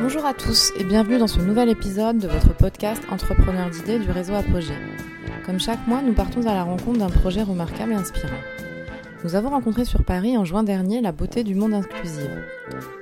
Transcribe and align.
Bonjour 0.00 0.24
à 0.24 0.32
tous 0.32 0.72
et 0.76 0.84
bienvenue 0.84 1.18
dans 1.18 1.26
ce 1.26 1.40
nouvel 1.40 1.68
épisode 1.68 2.18
de 2.18 2.28
votre 2.28 2.54
podcast 2.54 3.02
Entrepreneur 3.10 3.68
d'idées 3.68 3.98
du 3.98 4.08
réseau 4.12 4.32
Apogée. 4.34 4.78
Comme 5.44 5.58
chaque 5.58 5.84
mois, 5.88 6.02
nous 6.02 6.12
partons 6.12 6.46
à 6.46 6.54
la 6.54 6.62
rencontre 6.62 7.00
d'un 7.00 7.10
projet 7.10 7.42
remarquable 7.42 7.90
et 7.90 7.96
inspirant. 7.96 8.38
Nous 9.24 9.34
avons 9.34 9.50
rencontré 9.50 9.84
sur 9.84 10.04
Paris 10.04 10.36
en 10.36 10.44
juin 10.44 10.62
dernier 10.62 11.00
la 11.00 11.10
Beauté 11.10 11.42
du 11.42 11.56
Monde 11.56 11.74
Inclusive, 11.74 12.44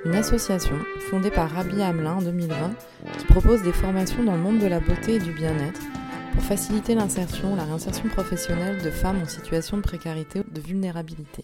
une 0.05 0.15
association 0.15 0.75
fondée 1.11 1.29
par 1.29 1.51
Rabi 1.51 1.83
Hamelin 1.83 2.15
en 2.15 2.21
2020 2.23 2.55
qui 3.19 3.25
propose 3.25 3.61
des 3.61 3.73
formations 3.73 4.23
dans 4.23 4.35
le 4.35 4.41
monde 4.41 4.57
de 4.57 4.67
la 4.67 4.79
beauté 4.79 5.15
et 5.15 5.19
du 5.19 5.33
bien-être 5.33 5.81
pour 6.33 6.41
faciliter 6.41 6.95
l'insertion, 6.95 7.55
la 7.55 7.65
réinsertion 7.65 8.09
professionnelle 8.09 8.81
de 8.81 8.89
femmes 8.89 9.21
en 9.21 9.27
situation 9.27 9.77
de 9.77 9.83
précarité 9.83 10.39
ou 10.39 10.51
de 10.51 10.61
vulnérabilité. 10.61 11.43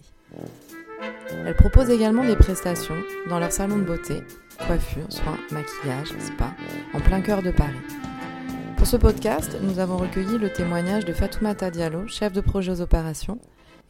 Elle 1.45 1.55
propose 1.55 1.89
également 1.89 2.23
des 2.23 2.37
prestations 2.37 2.95
dans 3.27 3.37
leur 3.37 3.51
salon 3.51 3.77
de 3.77 3.83
beauté, 3.83 4.23
coiffure, 4.65 5.05
soins, 5.09 5.37
maquillage, 5.51 6.17
spa, 6.19 6.53
en 6.93 7.01
plein 7.01 7.19
cœur 7.19 7.41
de 7.41 7.51
Paris. 7.51 7.81
Pour 8.77 8.87
ce 8.87 8.95
podcast, 8.95 9.57
nous 9.61 9.79
avons 9.79 9.97
recueilli 9.97 10.37
le 10.37 10.51
témoignage 10.51 11.03
de 11.03 11.11
Fatoumata 11.11 11.69
Diallo, 11.69 12.07
chef 12.07 12.31
de 12.31 12.39
projet 12.39 12.71
aux 12.71 12.79
opérations, 12.79 13.39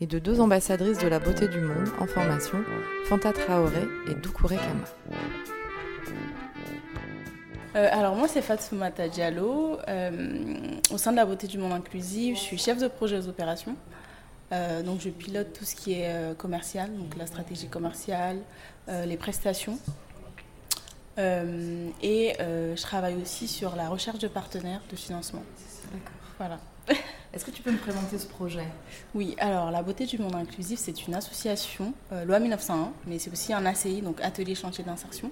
et 0.02 0.08
de 0.08 0.18
deux 0.18 0.40
ambassadrices 0.40 0.98
de 0.98 1.08
la 1.08 1.20
beauté 1.20 1.48
du 1.48 1.60
monde 1.62 1.90
en 2.00 2.08
formation, 2.08 2.64
Fanta 3.06 3.32
Traoré 3.34 3.88
et 4.10 4.16
Doucouré 4.16 4.56
Kama. 4.56 5.28
Euh, 7.76 7.88
alors 7.92 8.16
moi 8.16 8.28
c'est 8.28 8.42
Fatoumata 8.42 9.08
Diallo. 9.08 9.78
Euh, 9.88 10.12
au 10.92 10.98
sein 10.98 11.12
de 11.12 11.18
la 11.18 11.26
beauté 11.26 11.46
du 11.46 11.60
monde 11.60 11.74
inclusive, 11.74 12.36
je 12.36 12.42
suis 12.42 12.58
chef 12.58 12.80
de 12.80 12.88
projet 12.88 13.18
aux 13.18 13.28
opérations. 13.28 13.76
Euh, 14.54 14.84
donc 14.84 15.02
je 15.02 15.10
pilote 15.10 15.52
tout 15.52 15.66
ce 15.66 15.76
qui 15.76 15.94
est 15.94 16.38
commercial, 16.38 16.96
donc 16.96 17.18
la 17.18 17.26
stratégie 17.28 17.68
commerciale, 17.68 18.38
les 18.88 19.18
prestations. 19.18 19.78
et 21.18 22.34
je 22.40 22.82
travaille 22.82 23.16
aussi 23.22 23.48
sur 23.48 23.76
la 23.76 23.90
recherche 23.90 24.20
de 24.20 24.28
partenaires 24.28 24.82
de 24.90 24.96
financement. 24.96 25.44
D'accord. 25.92 26.24
Voilà. 26.38 26.60
Est-ce 27.34 27.46
que 27.46 27.52
tu 27.52 27.64
peux 27.64 27.72
me 27.72 27.78
présenter 27.78 28.18
ce 28.18 28.28
projet? 28.28 28.68
Oui, 29.16 29.36
alors 29.40 29.72
la 29.72 29.82
Beauté 29.82 30.06
du 30.06 30.20
Monde 30.20 30.36
Inclusif, 30.36 30.80
c'est 30.80 31.08
une 31.08 31.16
association, 31.16 31.94
euh, 32.12 32.26
loi 32.26 32.40
1901, 32.40 32.92
mais 33.08 33.18
c'est 33.20 33.32
aussi 33.32 33.54
un 33.54 33.66
ACI, 33.66 34.02
donc 34.02 34.22
Atelier 34.22 34.56
Chantier 34.56 34.84
d'Insertion. 34.84 35.32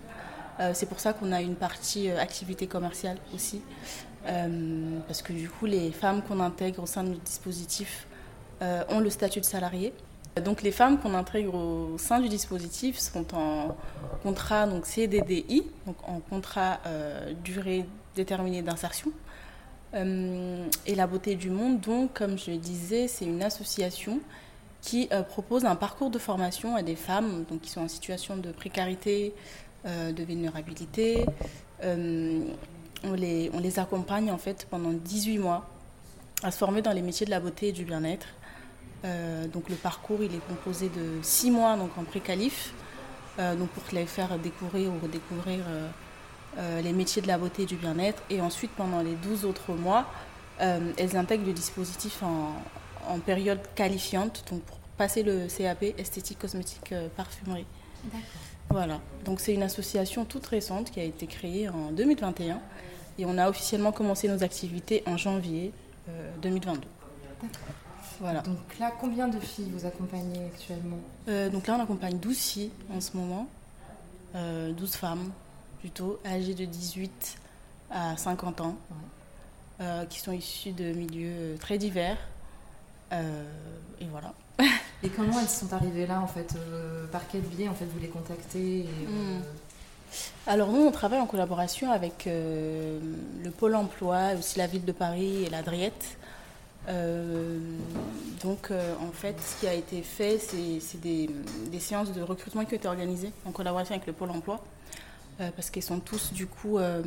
Euh, 0.59 0.71
c'est 0.73 0.87
pour 0.87 0.99
ça 0.99 1.13
qu'on 1.13 1.31
a 1.31 1.41
une 1.41 1.55
partie 1.55 2.09
euh, 2.09 2.19
activité 2.19 2.67
commerciale 2.67 3.17
aussi, 3.35 3.61
parce 5.07 5.21
que 5.21 5.33
du 5.33 5.49
coup, 5.49 5.65
les 5.65 5.91
femmes 5.91 6.21
qu'on 6.21 6.39
intègre 6.39 6.83
au 6.83 6.85
sein 6.85 7.03
de 7.03 7.09
notre 7.09 7.23
dispositif 7.23 8.07
ont 8.61 8.99
le 8.99 9.09
statut 9.09 9.39
de 9.39 9.45
salarié. 9.45 9.93
Donc 10.45 10.61
les 10.61 10.71
femmes 10.71 10.99
qu'on 10.99 11.13
intègre 11.13 11.55
au 11.55 11.97
sein 11.97 12.19
du 12.19 12.29
dispositif 12.29 12.99
sont 12.99 13.35
en 13.35 13.75
contrat 14.23 14.67
donc 14.67 14.85
CDDI, 14.85 15.63
donc 15.85 15.97
en 16.07 16.19
contrat 16.19 16.79
durée 17.43 17.85
déterminée 18.15 18.61
d'insertion. 18.61 19.11
Euh, 19.93 20.67
et 20.85 20.95
la 20.95 21.07
beauté 21.07 21.35
du 21.35 21.49
monde, 21.49 21.79
donc, 21.81 22.13
comme 22.13 22.37
je 22.37 22.51
le 22.51 22.57
disais, 22.57 23.07
c'est 23.07 23.25
une 23.25 23.43
association 23.43 24.19
qui 24.81 25.09
euh, 25.11 25.21
propose 25.21 25.65
un 25.65 25.75
parcours 25.75 26.09
de 26.09 26.17
formation 26.17 26.75
à 26.75 26.81
des 26.81 26.95
femmes 26.95 27.43
donc, 27.49 27.61
qui 27.61 27.69
sont 27.69 27.81
en 27.81 27.87
situation 27.87 28.37
de 28.37 28.51
précarité, 28.51 29.33
euh, 29.85 30.11
de 30.11 30.23
vulnérabilité. 30.23 31.25
on, 31.83 33.13
les, 33.13 33.49
on 33.53 33.59
les 33.59 33.79
accompagne 33.79 34.31
en 34.31 34.37
fait 34.37 34.67
pendant 34.69 34.91
18 34.91 35.39
mois 35.39 35.67
à 36.43 36.51
se 36.51 36.57
former 36.57 36.81
dans 36.81 36.93
les 36.93 37.01
métiers 37.01 37.25
de 37.25 37.31
la 37.31 37.39
beauté 37.39 37.69
et 37.69 37.71
du 37.71 37.83
bien-être. 37.83 38.27
Donc 39.03 39.69
le 39.69 39.75
parcours 39.75 40.19
il 40.21 40.35
est 40.35 40.47
composé 40.47 40.89
de 40.89 41.21
6 41.23 41.51
mois 41.51 41.75
donc 41.75 41.97
en 41.97 42.03
pré-qualif, 42.03 42.73
donc 43.37 43.69
pour 43.69 43.83
les 43.93 44.05
faire 44.05 44.37
découvrir 44.37 44.91
ou 44.91 44.99
redécouvrir 45.01 45.63
euh, 46.57 46.81
les 46.81 46.91
métiers 46.91 47.21
de 47.21 47.27
la 47.27 47.37
beauté 47.37 47.63
et 47.63 47.65
du 47.65 47.77
bien-être. 47.77 48.21
Et 48.29 48.41
ensuite, 48.41 48.71
pendant 48.71 49.01
les 49.01 49.15
12 49.15 49.45
autres 49.45 49.71
mois, 49.73 50.05
euh, 50.59 50.91
elles 50.97 51.15
intègrent 51.15 51.45
le 51.45 51.53
dispositif 51.53 52.23
en, 52.23 52.55
période 53.25 53.59
qualifiante, 53.75 54.43
donc 54.49 54.61
pour 54.61 54.77
passer 54.97 55.23
le 55.23 55.47
CAP 55.47 55.83
esthétique, 55.97 56.39
cosmétique, 56.39 56.91
euh, 56.91 57.07
parfumerie. 57.15 57.65
Voilà, 58.69 59.01
donc 59.25 59.39
c'est 59.41 59.53
une 59.53 59.63
association 59.63 60.23
toute 60.23 60.45
récente 60.45 60.91
qui 60.91 60.99
a 60.99 61.03
été 61.03 61.25
créée 61.27 61.67
en 61.67 61.91
2021 61.91 62.59
et 63.17 63.25
on 63.25 63.37
a 63.37 63.49
officiellement 63.49 63.91
commencé 63.91 64.29
nos 64.29 64.43
activités 64.43 65.03
en 65.05 65.17
janvier 65.17 65.73
2022. 66.41 66.87
Voilà. 68.21 68.41
Donc 68.41 68.79
là, 68.79 68.91
combien 69.01 69.27
de 69.27 69.39
filles 69.39 69.69
vous 69.73 69.85
accompagnez 69.85 70.45
actuellement 70.45 70.99
Donc 71.51 71.67
là, 71.67 71.75
on 71.77 71.83
accompagne 71.83 72.17
12 72.17 72.37
filles 72.37 72.71
en 72.95 73.01
ce 73.01 73.17
moment, 73.17 73.47
12 74.33 74.95
femmes 74.95 75.31
plutôt, 75.81 76.19
âgés 76.25 76.53
de 76.53 76.65
18 76.65 77.37
à 77.89 78.15
50 78.15 78.61
ans, 78.61 78.77
euh, 79.81 80.05
qui 80.05 80.19
sont 80.19 80.31
issus 80.31 80.71
de 80.71 80.93
milieux 80.93 81.33
euh, 81.35 81.57
très 81.57 81.77
divers. 81.77 82.17
Euh, 83.11 83.43
et 83.99 84.05
voilà. 84.05 84.33
Et 85.03 85.09
comment 85.09 85.39
elles 85.39 85.49
sont 85.49 85.73
arrivées 85.73 86.05
là, 86.05 86.21
en 86.21 86.27
fait 86.27 86.55
Par 87.11 87.21
quel 87.31 87.41
biais, 87.41 87.67
en 87.67 87.73
fait, 87.73 87.85
vous 87.85 87.99
les 87.99 88.07
contactez 88.07 88.85
hmm. 89.07 89.41
Alors 90.45 90.71
nous, 90.71 90.81
on 90.81 90.91
travaille 90.91 91.19
en 91.19 91.25
collaboration 91.25 91.91
avec 91.91 92.25
le 92.27 93.49
Pôle 93.57 93.75
Emploi, 93.75 94.33
aussi 94.37 94.59
la 94.59 94.67
ville 94.67 94.85
de 94.85 94.91
Paris 94.91 95.45
et 95.45 95.49
la 95.49 95.63
Driette. 95.63 96.17
Donc 96.87 98.71
en 98.71 99.11
fait, 99.11 99.39
ce 99.39 99.59
qui 99.59 99.67
a 99.67 99.73
été 99.73 100.01
fait, 100.01 100.39
c'est 100.39 100.99
des, 100.99 101.29
des, 101.71 101.79
séances 101.79 102.11
de 102.11 102.21
recrutement 102.21 102.65
qui 102.65 102.73
ont 102.73 102.77
été 102.77 102.87
organisées 102.87 103.31
en 103.45 103.51
collaboration 103.51 103.95
avec 103.95 104.07
le 104.07 104.13
Pôle 104.13 104.31
Emploi. 104.31 104.61
Euh, 105.41 105.49
parce 105.55 105.69
qu'elles 105.69 105.83
sont 105.83 105.99
tous 105.99 106.33
du 106.33 106.45
coup 106.45 106.77
euh, 106.77 107.01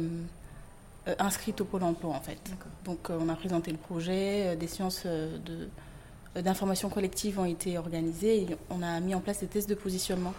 euh, 1.08 1.14
inscrites 1.18 1.60
au 1.60 1.64
pôle 1.64 1.82
emploi 1.82 2.14
en 2.14 2.20
fait. 2.20 2.38
Donc 2.84 3.10
on 3.10 3.28
a 3.28 3.34
présenté 3.34 3.70
le 3.70 3.76
projet, 3.76 4.56
des 4.56 4.66
séances 4.66 5.06
de 5.06 5.68
d'information 6.40 6.88
collective 6.88 7.38
ont 7.38 7.44
été 7.44 7.78
organisées 7.78 8.38
et 8.38 8.56
on 8.68 8.82
a 8.82 8.98
mis 8.98 9.14
en 9.14 9.20
place 9.20 9.38
des 9.38 9.46
tests 9.46 9.68
de 9.68 9.76
positionnement 9.76 10.34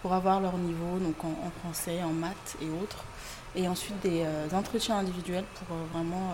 pour 0.00 0.14
avoir 0.14 0.40
leur 0.40 0.56
niveau 0.56 0.98
donc 0.98 1.22
en, 1.24 1.50
français, 1.60 2.02
en 2.02 2.08
maths 2.08 2.56
et 2.62 2.82
autres. 2.82 3.04
Et 3.54 3.68
ensuite 3.68 4.00
des 4.02 4.24
entretiens 4.54 4.96
individuels 4.96 5.44
pour 5.56 5.76
vraiment 5.92 6.32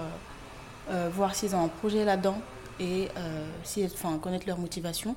voir 1.13 1.35
s'ils 1.35 1.55
ont 1.55 1.65
un 1.65 1.69
projet 1.69 2.05
là-dedans 2.05 2.37
et 2.81 3.09
si, 3.65 3.85
enfin, 3.85 4.19
connaître 4.19 4.47
leur 4.47 4.59
motivation. 4.59 5.17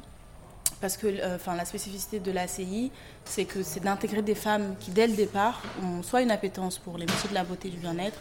Parce 0.81 0.97
que 0.97 1.07
euh, 1.07 1.35
enfin, 1.35 1.55
la 1.55 1.65
spécificité 1.65 2.19
de 2.19 2.31
l'ACI, 2.31 2.91
c'est 3.23 3.45
que 3.45 3.63
c'est 3.63 3.79
d'intégrer 3.79 4.21
des 4.21 4.35
femmes 4.35 4.75
qui, 4.79 4.91
dès 4.91 5.07
le 5.07 5.15
départ, 5.15 5.61
ont 5.81 6.03
soit 6.03 6.21
une 6.21 6.31
appétence 6.31 6.77
pour 6.77 6.97
les 6.97 7.05
métiers 7.05 7.29
de 7.29 7.33
la 7.33 7.43
beauté 7.43 7.69
et 7.69 7.71
du 7.71 7.77
bien-être, 7.77 8.19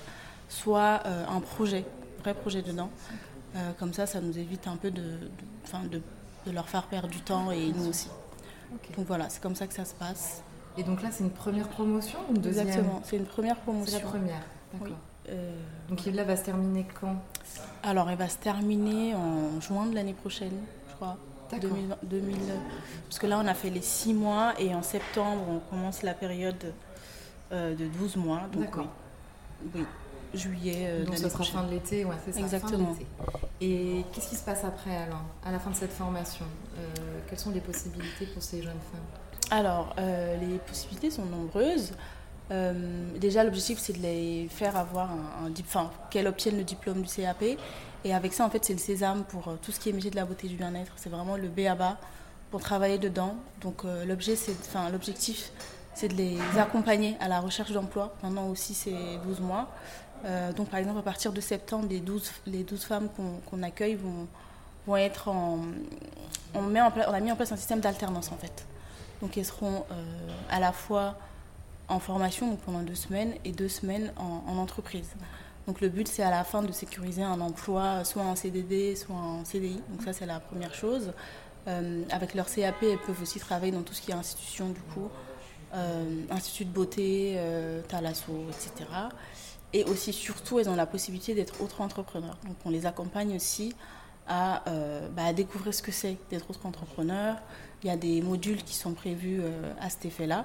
soit 0.48 1.02
euh, 1.04 1.24
un 1.28 1.40
projet, 1.40 1.84
un 2.18 2.22
vrai 2.22 2.34
projet 2.34 2.62
dedans. 2.62 2.90
Euh, 3.56 3.72
comme 3.78 3.92
ça, 3.92 4.06
ça 4.06 4.20
nous 4.20 4.38
évite 4.38 4.66
un 4.66 4.76
peu 4.76 4.90
de, 4.90 5.02
de, 5.02 6.00
de, 6.46 6.52
leur 6.52 6.68
faire 6.68 6.84
perdre 6.84 7.08
du 7.08 7.20
temps 7.20 7.50
et 7.50 7.72
nous 7.72 7.88
aussi. 7.88 8.08
Donc 8.96 9.06
voilà, 9.06 9.28
c'est 9.28 9.42
comme 9.42 9.54
ça 9.54 9.66
que 9.66 9.74
ça 9.74 9.84
se 9.84 9.94
passe. 9.94 10.42
Et 10.76 10.82
donc 10.82 11.02
là, 11.02 11.10
c'est 11.12 11.22
une 11.22 11.30
première 11.30 11.68
promotion 11.68 12.18
ou 12.28 12.34
une 12.34 12.40
deuxième? 12.40 12.66
Exactement, 12.66 13.00
c'est 13.04 13.16
une 13.16 13.26
première 13.26 13.56
promotion. 13.56 13.98
C'est 13.98 14.04
la 14.04 14.10
première, 14.10 14.42
d'accord. 14.72 14.96
Donc 15.88 16.04
là, 16.06 16.24
va 16.24 16.36
se 16.36 16.44
terminer 16.44 16.86
quand? 17.00 17.16
Alors, 17.82 18.10
elle 18.10 18.18
va 18.18 18.28
se 18.28 18.38
terminer 18.38 19.14
en 19.14 19.60
juin 19.60 19.86
de 19.86 19.94
l'année 19.94 20.14
prochaine, 20.14 20.58
je 20.88 20.94
crois. 20.94 21.16
2000, 21.60 22.38
parce 23.04 23.18
que 23.18 23.26
là, 23.26 23.38
on 23.42 23.46
a 23.46 23.54
fait 23.54 23.70
les 23.70 23.82
6 23.82 24.14
mois 24.14 24.54
et 24.58 24.74
en 24.74 24.82
septembre, 24.82 25.44
on 25.48 25.58
commence 25.70 26.02
la 26.02 26.14
période 26.14 26.72
euh, 27.52 27.74
de 27.74 27.86
12 27.86 28.16
mois. 28.16 28.42
D'accord. 28.54 28.88
Oui, 29.74 29.84
juillet. 30.32 30.86
Euh, 30.88 31.04
donc, 31.04 31.16
ce 31.16 31.28
sera 31.28 31.44
fin 31.44 31.64
de 31.64 31.70
l'été, 31.70 32.04
ouais, 32.04 32.16
c'est 32.24 32.32
ça. 32.32 32.40
Exactement. 32.40 32.96
et 33.60 34.04
qu'est-ce 34.12 34.30
qui 34.30 34.36
se 34.36 34.44
passe 34.44 34.64
après, 34.64 34.96
alors, 34.96 35.22
à 35.44 35.52
la 35.52 35.58
fin 35.58 35.70
de 35.70 35.76
cette 35.76 35.92
formation? 35.92 36.46
Euh, 36.78 37.20
Quelles 37.28 37.38
sont 37.38 37.50
les 37.50 37.60
possibilités 37.60 38.26
pour 38.26 38.42
ces 38.42 38.62
jeunes 38.62 38.72
femmes? 38.72 39.50
Alors, 39.50 39.94
les 39.98 40.58
possibilités 40.66 41.10
sont 41.10 41.26
nombreuses. 41.26 41.92
Déjà, 42.50 43.44
l'objectif, 43.44 43.78
c'est 43.78 43.94
de 43.94 44.02
les 44.02 44.48
faire 44.50 44.76
avoir 44.76 45.10
un, 45.10 45.46
un 45.46 45.52
enfin, 45.60 45.90
qu'elles 46.10 46.26
obtiennent 46.26 46.58
le 46.58 46.64
diplôme 46.64 47.02
du 47.02 47.08
CAP 47.08 47.56
et 48.04 48.12
avec 48.12 48.34
ça, 48.34 48.44
en 48.44 48.50
fait, 48.50 48.64
c'est 48.64 48.74
le 48.74 48.78
sésame 48.78 49.24
pour 49.24 49.48
euh, 49.48 49.56
tout 49.60 49.72
ce 49.72 49.80
qui 49.80 49.88
est 49.88 49.92
métier 49.92 50.10
de 50.10 50.16
la 50.16 50.26
beauté 50.26 50.46
et 50.46 50.50
du 50.50 50.56
bien-être. 50.56 50.92
C'est 50.96 51.08
vraiment 51.08 51.36
le 51.36 51.48
B 51.48 51.60
à 51.60 51.74
bas 51.74 51.96
pour 52.50 52.60
travailler 52.60 52.98
dedans. 52.98 53.34
Donc 53.62 53.84
euh, 53.84 54.04
l'objet, 54.04 54.36
c'est, 54.36 54.52
enfin, 54.60 54.90
l'objectif, 54.90 55.50
c'est 55.94 56.08
de 56.08 56.14
les 56.14 56.38
accompagner 56.58 57.16
à 57.18 57.28
la 57.28 57.40
recherche 57.40 57.72
d'emploi 57.72 58.14
pendant 58.20 58.48
aussi 58.48 58.74
ces 58.74 58.94
12 59.24 59.40
mois. 59.40 59.70
Euh, 60.26 60.52
donc 60.52 60.68
par 60.68 60.80
exemple, 60.80 60.98
à 60.98 61.02
partir 61.02 61.32
de 61.32 61.40
septembre, 61.40 61.86
les 61.88 62.00
12, 62.00 62.30
les 62.46 62.62
12 62.62 62.84
femmes 62.84 63.08
qu'on, 63.50 63.62
accueille 63.62 63.94
vont, 63.94 64.26
vont 64.86 64.96
être 64.96 65.28
en... 65.28 65.60
On, 66.54 66.62
met 66.62 66.82
en 66.82 66.92
on 67.08 67.12
a 67.12 67.20
mis 67.20 67.32
en 67.32 67.36
place 67.36 67.52
un 67.52 67.56
système 67.56 67.80
d'alternance 67.80 68.30
en 68.30 68.36
fait. 68.36 68.64
Donc 69.20 69.36
elles 69.36 69.44
seront 69.44 69.84
à 70.50 70.60
la 70.60 70.72
fois 70.72 71.16
en 71.88 71.98
formation 71.98 72.48
donc 72.48 72.60
pendant 72.60 72.82
deux 72.82 72.94
semaines 72.94 73.34
et 73.44 73.52
deux 73.52 73.68
semaines 73.68 74.12
en, 74.16 74.42
en 74.46 74.56
entreprise. 74.56 75.10
Donc 75.66 75.80
le 75.80 75.88
but, 75.88 76.06
c'est 76.08 76.22
à 76.22 76.30
la 76.30 76.44
fin 76.44 76.62
de 76.62 76.72
sécuriser 76.72 77.22
un 77.22 77.40
emploi, 77.40 78.04
soit 78.04 78.22
en 78.22 78.36
CDD, 78.36 78.96
soit 78.96 79.16
en 79.16 79.44
CDI. 79.44 79.80
Donc 79.88 80.02
ça, 80.04 80.12
c'est 80.12 80.26
la 80.26 80.40
première 80.40 80.74
chose. 80.74 81.12
Euh, 81.66 82.02
avec 82.10 82.34
leur 82.34 82.46
CAP, 82.46 82.82
elles 82.82 82.98
peuvent 82.98 83.22
aussi 83.22 83.38
travailler 83.40 83.72
dans 83.72 83.82
tout 83.82 83.94
ce 83.94 84.02
qui 84.02 84.10
est 84.10 84.14
institution, 84.14 84.68
du 84.68 84.80
coup, 84.80 85.08
Institut 86.30 86.66
de 86.66 86.70
beauté, 86.70 87.36
Thalasso, 87.88 88.46
etc. 88.48 88.88
Et 89.72 89.82
aussi, 89.82 90.12
surtout, 90.12 90.60
elles 90.60 90.68
ont 90.68 90.76
la 90.76 90.86
possibilité 90.86 91.34
d'être 91.34 91.60
auto-entrepreneurs. 91.60 92.38
Donc, 92.46 92.54
on 92.64 92.70
les 92.70 92.86
accompagne 92.86 93.34
aussi 93.34 93.74
à, 94.28 94.62
bah, 95.16 95.24
à 95.24 95.32
découvrir 95.32 95.74
ce 95.74 95.82
que 95.82 95.90
c'est 95.90 96.16
d'être 96.30 96.48
auto-entrepreneur. 96.48 97.38
Il 97.82 97.88
y 97.88 97.90
a 97.90 97.96
des 97.96 98.22
modules 98.22 98.62
qui 98.62 98.76
sont 98.76 98.92
prévus 98.92 99.42
à 99.80 99.90
cet 99.90 100.04
effet-là. 100.04 100.44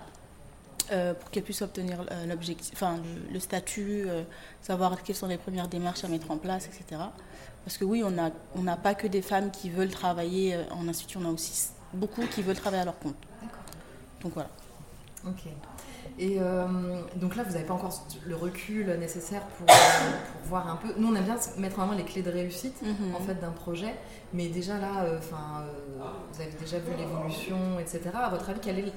Euh, 0.92 1.14
pour 1.14 1.30
qu'elles 1.30 1.44
puissent 1.44 1.62
obtenir 1.62 2.04
euh, 2.12 2.26
l'objectif, 2.26 2.72
enfin, 2.74 2.98
le, 3.32 3.40
statut, 3.40 4.06
euh, 4.08 4.24
savoir 4.62 5.04
quelles 5.04 5.16
sont 5.16 5.28
les 5.28 5.38
premières 5.38 5.68
démarches 5.68 6.04
à 6.04 6.08
mettre 6.08 6.32
en 6.32 6.38
place, 6.38 6.66
etc. 6.66 7.02
Parce 7.64 7.78
que 7.78 7.86
oui, 7.86 8.04
on 8.04 8.10
n'a 8.10 8.32
on 8.56 8.64
pas 8.76 8.96
que 8.96 9.06
des 9.06 9.22
femmes 9.22 9.52
qui 9.52 9.70
veulent 9.70 9.92
travailler 9.92 10.58
en 10.72 10.88
institut, 10.88 11.20
on 11.22 11.26
a 11.26 11.32
aussi 11.32 11.70
beaucoup 11.94 12.26
qui 12.26 12.42
veulent 12.42 12.56
travailler 12.56 12.82
à 12.82 12.86
leur 12.86 12.98
compte. 12.98 13.18
Donc 14.22 14.34
voilà. 14.34 14.50
Ok. 15.28 15.44
Et 16.18 16.40
donc 17.16 17.36
là, 17.36 17.44
vous 17.44 17.52
n'avez 17.52 17.66
pas 17.66 17.74
encore 17.74 18.06
le 18.26 18.36
recul 18.36 18.88
nécessaire 19.00 19.42
pour, 19.42 19.68
voir 20.46 20.70
un 20.70 20.76
peu. 20.78 20.90
Nous, 20.98 21.08
on 21.08 21.16
aime 21.16 21.24
bien 21.24 21.38
mettre 21.58 21.76
vraiment 21.76 21.94
les 21.94 22.04
clés 22.04 22.24
de 22.24 22.32
réussite 22.32 22.82
mhm. 22.82 23.16
en 23.16 23.20
fait 23.20 23.36
d'un 23.36 23.52
projet, 23.52 23.94
mais 24.34 24.48
déjà 24.48 24.80
là, 24.80 25.06
enfin, 25.18 25.66
vous 26.32 26.42
avez 26.42 26.52
déjà 26.60 26.80
vu 26.80 26.92
l'évolution, 26.98 27.80
etc. 27.80 28.10
À 28.16 28.30
votre 28.30 28.50
avis, 28.50 28.60
quel 28.62 28.80
est 28.80 28.94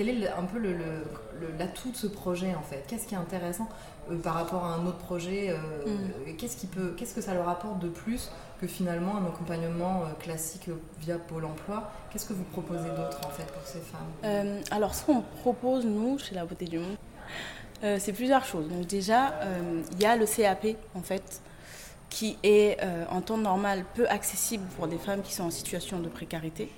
quel 0.00 0.22
est 0.22 0.28
un 0.28 0.44
peu 0.44 0.58
l'atout 1.58 1.90
de 1.90 1.96
ce 1.96 2.06
projet 2.06 2.54
en 2.54 2.62
fait? 2.62 2.84
Qu'est-ce 2.88 3.06
qui 3.06 3.14
est 3.14 3.18
intéressant 3.18 3.68
euh, 4.10 4.16
par 4.16 4.34
rapport 4.34 4.64
à 4.64 4.74
un 4.74 4.86
autre 4.86 4.96
projet 4.96 5.50
euh, 5.50 5.56
mm. 6.26 6.36
Qu'est-ce 6.38 6.56
qui 6.56 6.66
peut, 6.66 6.94
qu'est-ce 6.96 7.14
que 7.14 7.20
ça 7.20 7.34
leur 7.34 7.48
apporte 7.50 7.80
de 7.80 7.88
plus 7.88 8.30
que 8.62 8.66
finalement 8.66 9.16
un 9.16 9.26
accompagnement 9.26 10.02
euh, 10.02 10.12
classique 10.18 10.70
via 11.00 11.18
Pôle 11.18 11.44
Emploi? 11.44 11.92
Qu'est-ce 12.10 12.24
que 12.24 12.32
vous 12.32 12.44
proposez 12.44 12.88
d'autre 12.88 13.20
en 13.26 13.30
fait 13.30 13.44
pour 13.52 13.62
ces 13.66 13.80
femmes? 13.80 14.62
Alors 14.70 14.94
ce 14.94 15.04
qu'on 15.04 15.20
propose 15.42 15.84
nous 15.84 16.18
chez 16.18 16.34
La 16.34 16.46
Beauté 16.46 16.64
du 16.64 16.78
Monde, 16.78 16.96
c'est 17.82 18.14
plusieurs 18.14 18.46
choses. 18.46 18.68
Donc 18.68 18.86
déjà, 18.86 19.34
il 19.92 20.00
y 20.00 20.06
a 20.06 20.16
le 20.16 20.24
CAP 20.24 20.78
en 20.94 21.02
fait 21.02 21.42
qui 22.08 22.38
est 22.42 22.78
en 23.10 23.20
temps 23.20 23.38
normal 23.38 23.84
peu 23.94 24.08
accessible 24.08 24.64
pour 24.76 24.88
des 24.88 24.98
femmes 24.98 25.20
qui 25.20 25.34
sont 25.34 25.44
en 25.44 25.50
situation 25.50 25.98
de 26.00 26.08
précarité. 26.08 26.70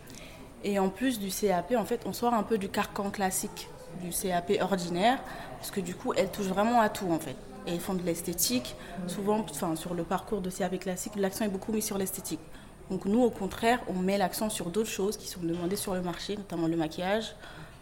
Et 0.64 0.78
en 0.78 0.88
plus 0.88 1.18
du 1.18 1.28
CAP, 1.28 1.74
en 1.76 1.84
fait, 1.84 2.02
on 2.06 2.12
sort 2.12 2.34
un 2.34 2.42
peu 2.42 2.58
du 2.58 2.68
carcan 2.68 3.10
classique 3.10 3.68
du 4.00 4.10
CAP 4.10 4.52
ordinaire, 4.60 5.18
parce 5.58 5.70
que 5.70 5.80
du 5.80 5.94
coup, 5.94 6.12
elles 6.14 6.30
touchent 6.30 6.46
vraiment 6.46 6.80
à 6.80 6.88
tout, 6.88 7.10
en 7.10 7.18
fait. 7.18 7.36
Et 7.66 7.74
elles 7.74 7.80
font 7.80 7.94
de 7.94 8.02
l'esthétique. 8.02 8.74
Souvent, 9.06 9.44
enfin, 9.48 9.76
sur 9.76 9.94
le 9.94 10.02
parcours 10.02 10.40
de 10.40 10.50
CAP 10.50 10.78
classique, 10.78 11.12
l'accent 11.16 11.44
est 11.44 11.48
beaucoup 11.48 11.72
mis 11.72 11.82
sur 11.82 11.98
l'esthétique. 11.98 12.40
Donc 12.90 13.06
nous, 13.06 13.22
au 13.22 13.30
contraire, 13.30 13.80
on 13.88 13.94
met 13.94 14.18
l'accent 14.18 14.50
sur 14.50 14.70
d'autres 14.70 14.90
choses 14.90 15.16
qui 15.16 15.28
sont 15.28 15.40
demandées 15.40 15.76
sur 15.76 15.94
le 15.94 16.02
marché, 16.02 16.36
notamment 16.36 16.66
le 16.66 16.76
maquillage, 16.76 17.34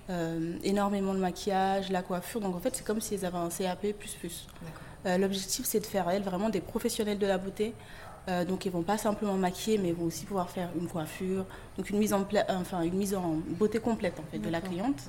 euh, 0.08 0.56
énormément 0.62 1.14
de 1.14 1.18
maquillage, 1.18 1.90
la 1.90 2.02
coiffure. 2.02 2.40
Donc 2.40 2.54
en 2.54 2.60
fait, 2.60 2.76
c'est 2.76 2.84
comme 2.84 3.00
si 3.00 3.14
elles 3.14 3.24
avaient 3.24 3.38
un 3.38 3.48
CAP++. 3.48 3.94
Euh, 5.06 5.18
L'objectif, 5.18 5.64
c'est 5.64 5.80
de 5.80 5.86
faire, 5.86 6.08
elles, 6.10 6.22
vraiment 6.22 6.50
des 6.50 6.60
professionnels 6.60 7.18
de 7.18 7.26
la 7.26 7.38
beauté 7.38 7.74
euh, 8.28 8.44
donc 8.44 8.67
ils 8.67 8.72
vont 8.72 8.82
pas 8.82 8.99
simplement 8.99 9.34
maquiller, 9.34 9.78
mais 9.78 9.88
ils 9.88 9.94
vont 9.94 10.05
aussi 10.05 10.26
pouvoir 10.26 10.50
faire 10.50 10.69
une 10.78 10.87
coiffure, 10.87 11.44
donc 11.76 11.88
une 11.90 11.99
mise 11.99 12.12
en, 12.12 12.26
enfin, 12.50 12.82
une 12.82 12.94
mise 12.94 13.14
en 13.14 13.38
beauté 13.58 13.78
complète 13.78 14.19
en 14.19 14.31
fait, 14.31 14.38
de 14.38 14.49
la 14.49 14.61
cliente. 14.61 15.00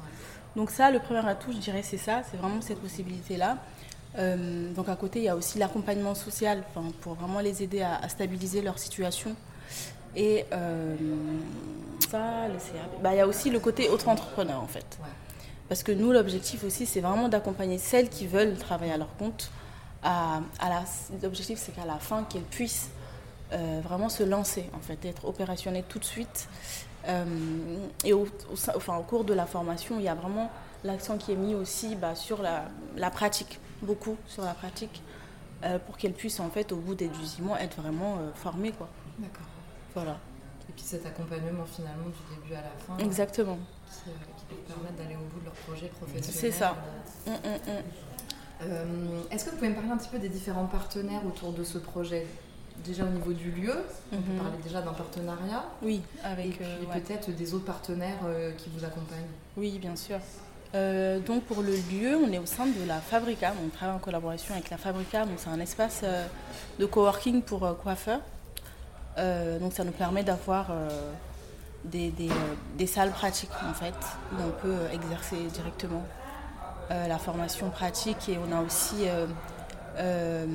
Donc 0.56 0.70
ça, 0.70 0.92
le 0.92 1.00
premier 1.00 1.26
atout, 1.28 1.52
je 1.52 1.58
dirais, 1.58 1.82
c'est 1.84 1.98
ça, 1.98 2.22
c'est 2.30 2.38
vraiment 2.38 2.62
cette 2.62 2.80
possibilité-là. 2.80 3.58
Euh, 4.18 4.74
donc 4.74 4.90
à 4.90 4.96
côté, 4.96 5.20
il 5.20 5.26
y 5.26 5.30
a 5.30 5.36
aussi 5.36 5.60
l'accompagnement 5.60 6.16
social, 6.16 6.64
pour 7.02 7.14
vraiment 7.14 7.40
les 7.40 7.64
aider 7.64 7.82
à, 7.82 8.08
stabiliser 8.10 8.62
leur 8.62 8.80
situation. 8.80 9.36
Et 10.16 10.46
euh, 10.52 10.96
ça, 12.10 12.48
bah, 13.02 13.14
il 13.14 13.18
y 13.18 13.22
a 13.22 13.28
aussi 13.28 13.50
le 13.50 13.60
côté 13.60 13.88
auto-entrepreneur 13.90 14.62
en 14.62 14.68
fait. 14.68 14.98
Parce 15.70 15.84
que 15.84 15.94
nous, 15.94 16.12
l'objectif 16.12 16.66
aussi, 16.66 16.86
c'est 16.86 17.00
vraiment 17.00 17.30
d'accompagner 17.30 17.78
celles 17.78 18.10
qui 18.10 18.28
veulent 18.28 18.58
travailler 18.58 18.92
à 18.92 18.98
leur 18.98 19.16
compte. 19.16 19.52
À, 20.04 20.42
à 20.60 20.84
l'objectif, 21.24 21.60
c'est 21.60 21.74
qu'à 21.74 21.86
la 21.86 22.00
fin, 22.00 22.24
qu'elles 22.24 22.42
puissent 22.42 22.90
euh, 23.54 23.82
vraiment 23.84 24.08
se 24.08 24.24
lancer, 24.24 24.70
en 24.74 24.80
fait, 24.80 25.04
être 25.06 25.26
opérationnel 25.26 25.84
tout 25.88 26.00
de 26.00 26.06
suite. 26.06 26.48
Euh, 27.08 27.26
et 28.06 28.14
au, 28.14 28.26
enfin, 28.76 28.96
au 28.96 29.04
cours 29.04 29.26
de 29.26 29.34
la 29.34 29.46
formation, 29.46 29.98
il 30.00 30.04
y 30.04 30.08
a 30.08 30.16
vraiment 30.16 30.50
l'accent 30.84 31.18
qui 31.18 31.34
est 31.34 31.36
mis 31.36 31.54
aussi 31.54 31.96
bah, 31.96 32.16
sur 32.16 32.42
la, 32.42 32.66
la, 32.96 33.10
pratique, 33.10 33.60
beaucoup 33.82 34.16
sur 34.26 34.44
la 34.44 34.54
pratique, 34.54 35.04
euh, 35.64 35.80
pour 35.80 35.98
qu'elle 35.98 36.14
puisse, 36.14 36.40
en 36.40 36.50
fait, 36.50 36.72
au 36.72 36.78
bout 36.78 36.96
des 36.96 37.10
18 37.10 37.42
mois, 37.42 37.62
être 37.62 37.82
vraiment 37.82 38.20
formée. 38.36 38.72
Quoi. 38.72 38.88
D'accord. 39.20 39.48
Voilà. 39.94 40.18
Et 40.70 40.74
puis 40.74 40.84
cet 40.84 41.06
accompagnement 41.06 41.66
finalement 41.66 42.08
du 42.08 42.36
début 42.36 42.54
à 42.54 42.62
la 42.62 42.70
fin. 42.70 42.98
Exactement. 43.04 43.58
Qui, 43.92 44.12
qui 44.38 44.46
peut 44.46 44.74
permettre 44.74 44.96
d'aller 44.96 45.16
au 45.16 45.34
bout 45.34 45.42
de 45.42 45.46
leur 45.46 45.54
projet 45.54 45.88
professionnel. 45.88 46.34
C'est 46.34 46.52
ça. 46.52 46.78
Hum, 47.28 47.34
hum, 47.34 47.60
hum. 47.68 47.82
Est-ce 49.32 49.44
que 49.44 49.50
vous 49.50 49.56
pouvez 49.58 49.70
me 49.70 49.76
parler 49.76 49.90
un 49.90 49.98
petit 49.98 50.10
peu 50.10 50.20
des 50.20 50.30
différents 50.30 50.68
partenaires 50.68 51.26
autour 51.26 51.52
de 51.52 51.64
ce 51.64 51.80
projet? 51.80 52.28
Déjà 52.84 53.04
au 53.04 53.10
niveau 53.10 53.34
du 53.34 53.52
lieu, 53.52 53.76
on 54.12 54.18
peut 54.18 54.32
mhm. 54.32 54.38
parler 54.38 54.58
déjà 54.64 54.82
d'un 54.82 54.94
partenariat. 54.94 55.64
Oui, 55.82 56.02
avec. 56.24 56.60
Et 56.60 56.64
euh, 56.64 56.94
peut-être 56.94 57.32
des 57.32 57.54
autres 57.54 57.66
partenaires 57.66 58.20
euh, 58.26 58.52
qui 58.58 58.70
vous 58.76 58.84
accompagnent. 58.84 59.22
Oui, 59.58 59.78
bien 59.80 59.96
sûr. 59.96 60.18
Euh, 60.74 61.20
donc 61.20 61.44
pour 61.44 61.62
le 61.62 61.76
lieu, 61.76 62.16
on 62.16 62.32
est 62.32 62.40
au 62.40 62.46
sein 62.46 62.66
de 62.66 62.88
la 62.88 63.00
Fabrica. 63.00 63.54
On 63.64 63.70
travaille 63.70 63.96
en 63.96 64.00
collaboration 64.00 64.54
avec 64.54 64.70
la 64.70 64.78
Fabrica. 64.78 65.26
C'est 65.38 65.50
un 65.50 65.60
espace 65.60 66.04
de 66.80 66.86
coworking 66.86 67.42
pour 67.42 67.78
coiffeurs. 67.78 68.22
donc 69.18 69.74
ça 69.74 69.84
nous 69.84 69.92
permet 69.92 70.24
d'avoir 70.24 70.72
des, 71.84 72.14
des, 72.78 72.88
salles 72.88 73.12
pratiques 73.12 73.50
en 73.70 73.74
fait 73.74 73.94
où 74.32 74.42
on 74.42 74.52
peut 74.62 74.78
exercer 74.94 75.36
directement 75.54 76.06
la 76.90 77.18
formation 77.18 77.70
pratique 77.70 78.30
et 78.30 78.38
on 78.38 78.56
a 78.56 78.62
aussi 78.62 79.08
euh, 79.98 80.46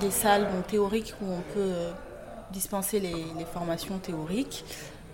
des 0.00 0.10
salles 0.10 0.48
théoriques 0.68 1.14
où 1.20 1.30
on 1.30 1.40
peut 1.52 1.60
euh, 1.60 1.92
dispenser 2.50 2.98
les, 3.00 3.44
formations 3.52 3.98
théoriques. 3.98 4.64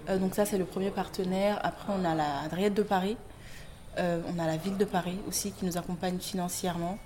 Euh, 0.08 0.18
donc 0.18 0.34
ça, 0.34 0.44
c'est 0.44 0.58
le 0.58 0.64
premier 0.64 0.90
partenaire. 0.90 1.58
Après, 1.64 1.92
on 1.92 2.04
a 2.04 2.14
la 2.14 2.40
Adriette 2.40 2.74
de 2.74 2.82
Paris. 2.82 3.16
on 3.98 4.38
a 4.38 4.46
la 4.46 4.56
ville 4.56 4.76
de 4.76 4.84
Paris 4.84 5.18
aussi 5.28 5.52
qui 5.52 5.64
nous 5.66 5.76
accompagne 5.76 6.18
financièrement. 6.18 6.98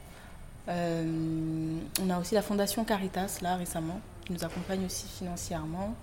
on 0.69 2.11
a 2.11 2.19
aussi 2.21 2.35
la 2.35 2.43
Fondation 2.43 2.85
Caritas, 2.85 3.39
là, 3.43 3.57
récemment, 3.57 4.01
qui 4.25 4.33
nous 4.33 4.45
accompagne 4.45 4.85
aussi 4.87 5.09
financièrement. 5.09 5.95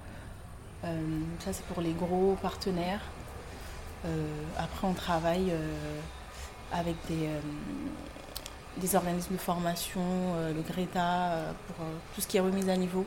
ça, 0.84 1.54
c'est 1.54 1.66
pour 1.66 1.82
les 1.82 1.94
gros 1.94 2.36
partenaires. 2.42 3.02
après, 4.58 4.88
on 4.88 4.94
travaille 4.94 5.54
avec 6.74 6.96
des, 7.08 7.30
des 8.78 8.96
organismes 8.96 9.36
de 9.36 9.40
formation, 9.40 10.02
euh, 10.02 10.54
le 10.54 10.62
Greta 10.62 11.32
euh, 11.32 11.52
pour 11.68 11.86
euh, 11.86 11.90
tout 12.16 12.22
ce 12.22 12.28
qui 12.28 12.38
est 12.38 12.42
remise 12.42 12.70
à 12.70 12.78
niveau, 12.78 13.06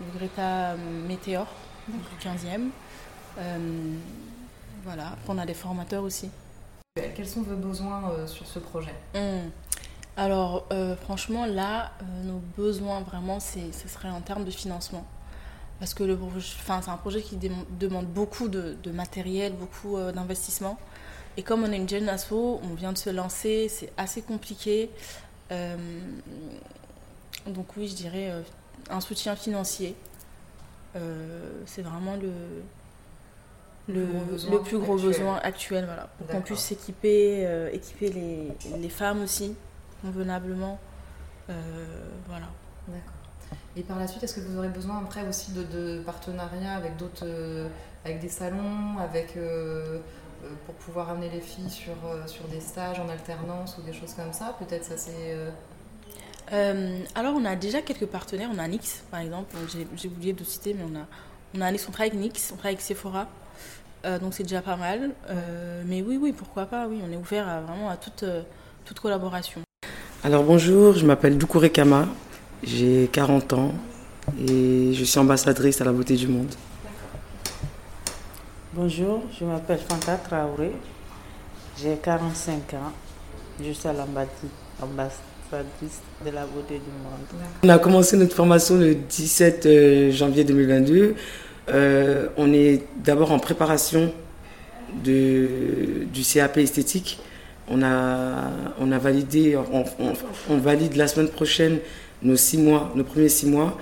le 0.00 0.18
Greta 0.18 0.74
Météor, 1.06 1.46
du 1.88 1.98
15e. 2.20 2.70
voilà, 4.84 5.08
après 5.08 5.32
on 5.32 5.38
a 5.38 5.46
des 5.46 5.54
formateurs 5.54 6.02
aussi. 6.02 6.30
Quels 7.14 7.28
sont 7.28 7.42
vos 7.42 7.56
besoins 7.56 8.26
sur 8.26 8.46
ce 8.46 8.58
projet? 8.58 8.94
Hum. 9.14 9.50
Alors 10.16 10.66
franchement 11.02 11.44
là, 11.46 11.92
nos 12.24 12.40
besoins 12.56 13.00
vraiment, 13.00 13.38
ce 13.40 13.88
serait 13.88 14.10
en 14.10 14.20
termes 14.20 14.44
de 14.44 14.50
financement. 14.50 15.04
Parce 15.78 15.92
que 15.92 16.04
c'est 16.40 16.90
un 16.90 16.96
projet 16.96 17.20
qui 17.20 17.36
demande 17.78 18.06
beaucoup 18.06 18.48
de, 18.48 18.76
de 18.82 18.90
matériel, 18.90 19.52
beaucoup 19.54 19.98
d'investissement. 20.14 20.78
Et 21.36 21.42
comme 21.42 21.64
on 21.64 21.72
est 21.72 21.76
une 21.76 21.88
jeune 21.88 22.08
asso, 22.08 22.32
on 22.32 22.74
vient 22.74 22.92
de 22.92 22.98
se 22.98 23.10
lancer, 23.10 23.68
c'est 23.68 23.92
assez 23.96 24.22
compliqué. 24.22 24.90
Euh, 25.52 25.76
donc 27.46 27.76
oui, 27.76 27.88
je 27.88 27.94
dirais 27.94 28.30
euh, 28.30 28.42
un 28.90 29.00
soutien 29.00 29.36
financier. 29.36 29.94
Euh, 30.96 31.62
c'est 31.66 31.82
vraiment 31.82 32.16
le, 32.16 32.32
le, 33.92 34.06
le, 34.50 34.60
plus 34.62 34.78
gros 34.78 34.96
besoin 34.96 35.36
actuel, 35.42 35.84
voilà, 35.84 36.08
pour 36.18 36.26
qu'on 36.26 36.40
puisse 36.40 36.60
s'équiper, 36.60 37.68
équiper 37.72 38.10
les, 38.10 38.52
les, 38.78 38.88
femmes 38.88 39.22
aussi, 39.22 39.54
convenablement. 40.00 40.78
voilà. 41.48 42.46
D'accord. 42.88 43.12
Et 43.76 43.82
par 43.82 43.98
la 43.98 44.06
suite, 44.06 44.24
est-ce 44.24 44.36
que 44.36 44.40
vous 44.40 44.56
aurez 44.56 44.70
besoin 44.70 45.02
après 45.04 45.28
aussi 45.28 45.52
de, 45.52 45.64
de 45.64 46.00
partenariats 46.00 46.72
avec 46.72 46.96
d'autres, 46.96 47.26
avec 48.06 48.20
des 48.20 48.30
salons, 48.30 48.98
avec 48.98 49.36
pour 50.64 50.74
pouvoir 50.76 51.10
amener 51.10 51.30
les 51.30 51.40
filles 51.40 51.70
sur, 51.70 51.92
euh, 52.06 52.26
sur 52.26 52.44
des 52.48 52.60
stages 52.60 52.98
en 53.00 53.08
alternance 53.08 53.76
ou 53.78 53.82
des 53.82 53.92
choses 53.92 54.14
comme 54.14 54.32
ça 54.32 54.56
Peut-être 54.58 54.84
ça 54.84 54.96
c'est... 54.96 55.36
Euh, 56.52 56.98
alors 57.14 57.34
on 57.36 57.44
a 57.44 57.56
déjà 57.56 57.82
quelques 57.82 58.06
partenaires, 58.06 58.48
on 58.54 58.58
a 58.58 58.68
Nix 58.68 59.02
par 59.10 59.20
exemple, 59.20 59.56
j'ai 59.96 60.08
oublié 60.08 60.32
de 60.32 60.44
citer, 60.44 60.74
mais 60.74 60.84
on 60.84 60.96
a, 60.96 61.06
on 61.56 61.60
a 61.60 61.72
Nix, 61.72 61.86
on 61.88 61.90
travaille 61.90 62.10
avec 62.10 62.20
Nix, 62.20 62.50
on 62.52 62.56
travaille 62.56 62.74
avec 62.74 62.82
Sephora, 62.82 63.26
donc 64.20 64.32
c'est 64.32 64.44
déjà 64.44 64.62
pas 64.62 64.76
mal. 64.76 65.10
mais 65.86 66.02
oui, 66.02 66.16
oui, 66.22 66.32
pourquoi 66.32 66.66
pas, 66.66 66.86
oui, 66.86 67.00
on 67.04 67.10
est 67.10 67.16
ouvert 67.16 67.48
à, 67.48 67.62
vraiment 67.62 67.90
à 67.90 67.96
toute, 67.96 68.24
toute 68.84 69.00
collaboration. 69.00 69.62
Alors 70.22 70.44
bonjour, 70.44 70.94
je 70.94 71.04
m'appelle 71.04 71.36
Doukouré 71.36 71.70
Kama, 71.70 72.06
j'ai 72.62 73.08
40 73.12 73.52
ans 73.54 73.74
et 74.38 74.92
je 74.92 75.04
suis 75.04 75.18
ambassadrice 75.18 75.80
à 75.80 75.84
la 75.84 75.92
beauté 75.92 76.14
du 76.14 76.28
monde. 76.28 76.54
Bonjour, 78.78 79.22
je 79.40 79.46
m'appelle 79.46 79.78
Fanta 79.78 80.16
Traoré. 80.16 80.70
J'ai 81.80 81.96
45 81.96 82.74
ans. 82.74 82.92
Je 83.58 83.72
suis 83.72 83.88
à 83.88 83.94
l'ambassadrice 83.94 86.02
de 86.22 86.30
la 86.30 86.44
beauté 86.44 86.74
du 86.74 86.90
monde. 87.02 87.42
On 87.62 87.68
a 87.70 87.78
commencé 87.78 88.18
notre 88.18 88.36
formation 88.36 88.76
le 88.76 88.94
17 88.94 89.64
euh, 89.64 90.12
janvier 90.12 90.44
2022. 90.44 91.14
Euh, 91.70 92.28
on 92.36 92.52
est 92.52 92.82
d'abord 93.02 93.32
en 93.32 93.38
préparation 93.38 94.12
du 95.02 96.06
CAP 96.34 96.58
esthétique. 96.58 97.18
On 97.70 97.82
a, 97.82 98.50
validé, 98.98 99.56
on, 99.56 100.56
valide 100.58 100.96
la 100.96 101.08
semaine 101.08 101.28
prochaine 101.28 101.78
nos 102.22 102.36
six 102.36 102.58
mois, 102.58 102.92
nos 102.94 103.04
premiers 103.04 103.30
six 103.30 103.46
mois. 103.46 103.78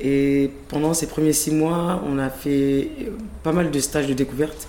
Et 0.00 0.50
pendant 0.68 0.94
ces 0.94 1.06
premiers 1.08 1.32
six 1.32 1.50
mois, 1.50 2.02
on 2.06 2.18
a 2.18 2.30
fait 2.30 2.90
pas 3.42 3.52
mal 3.52 3.70
de 3.70 3.80
stages 3.80 4.06
de 4.06 4.14
découverte, 4.14 4.68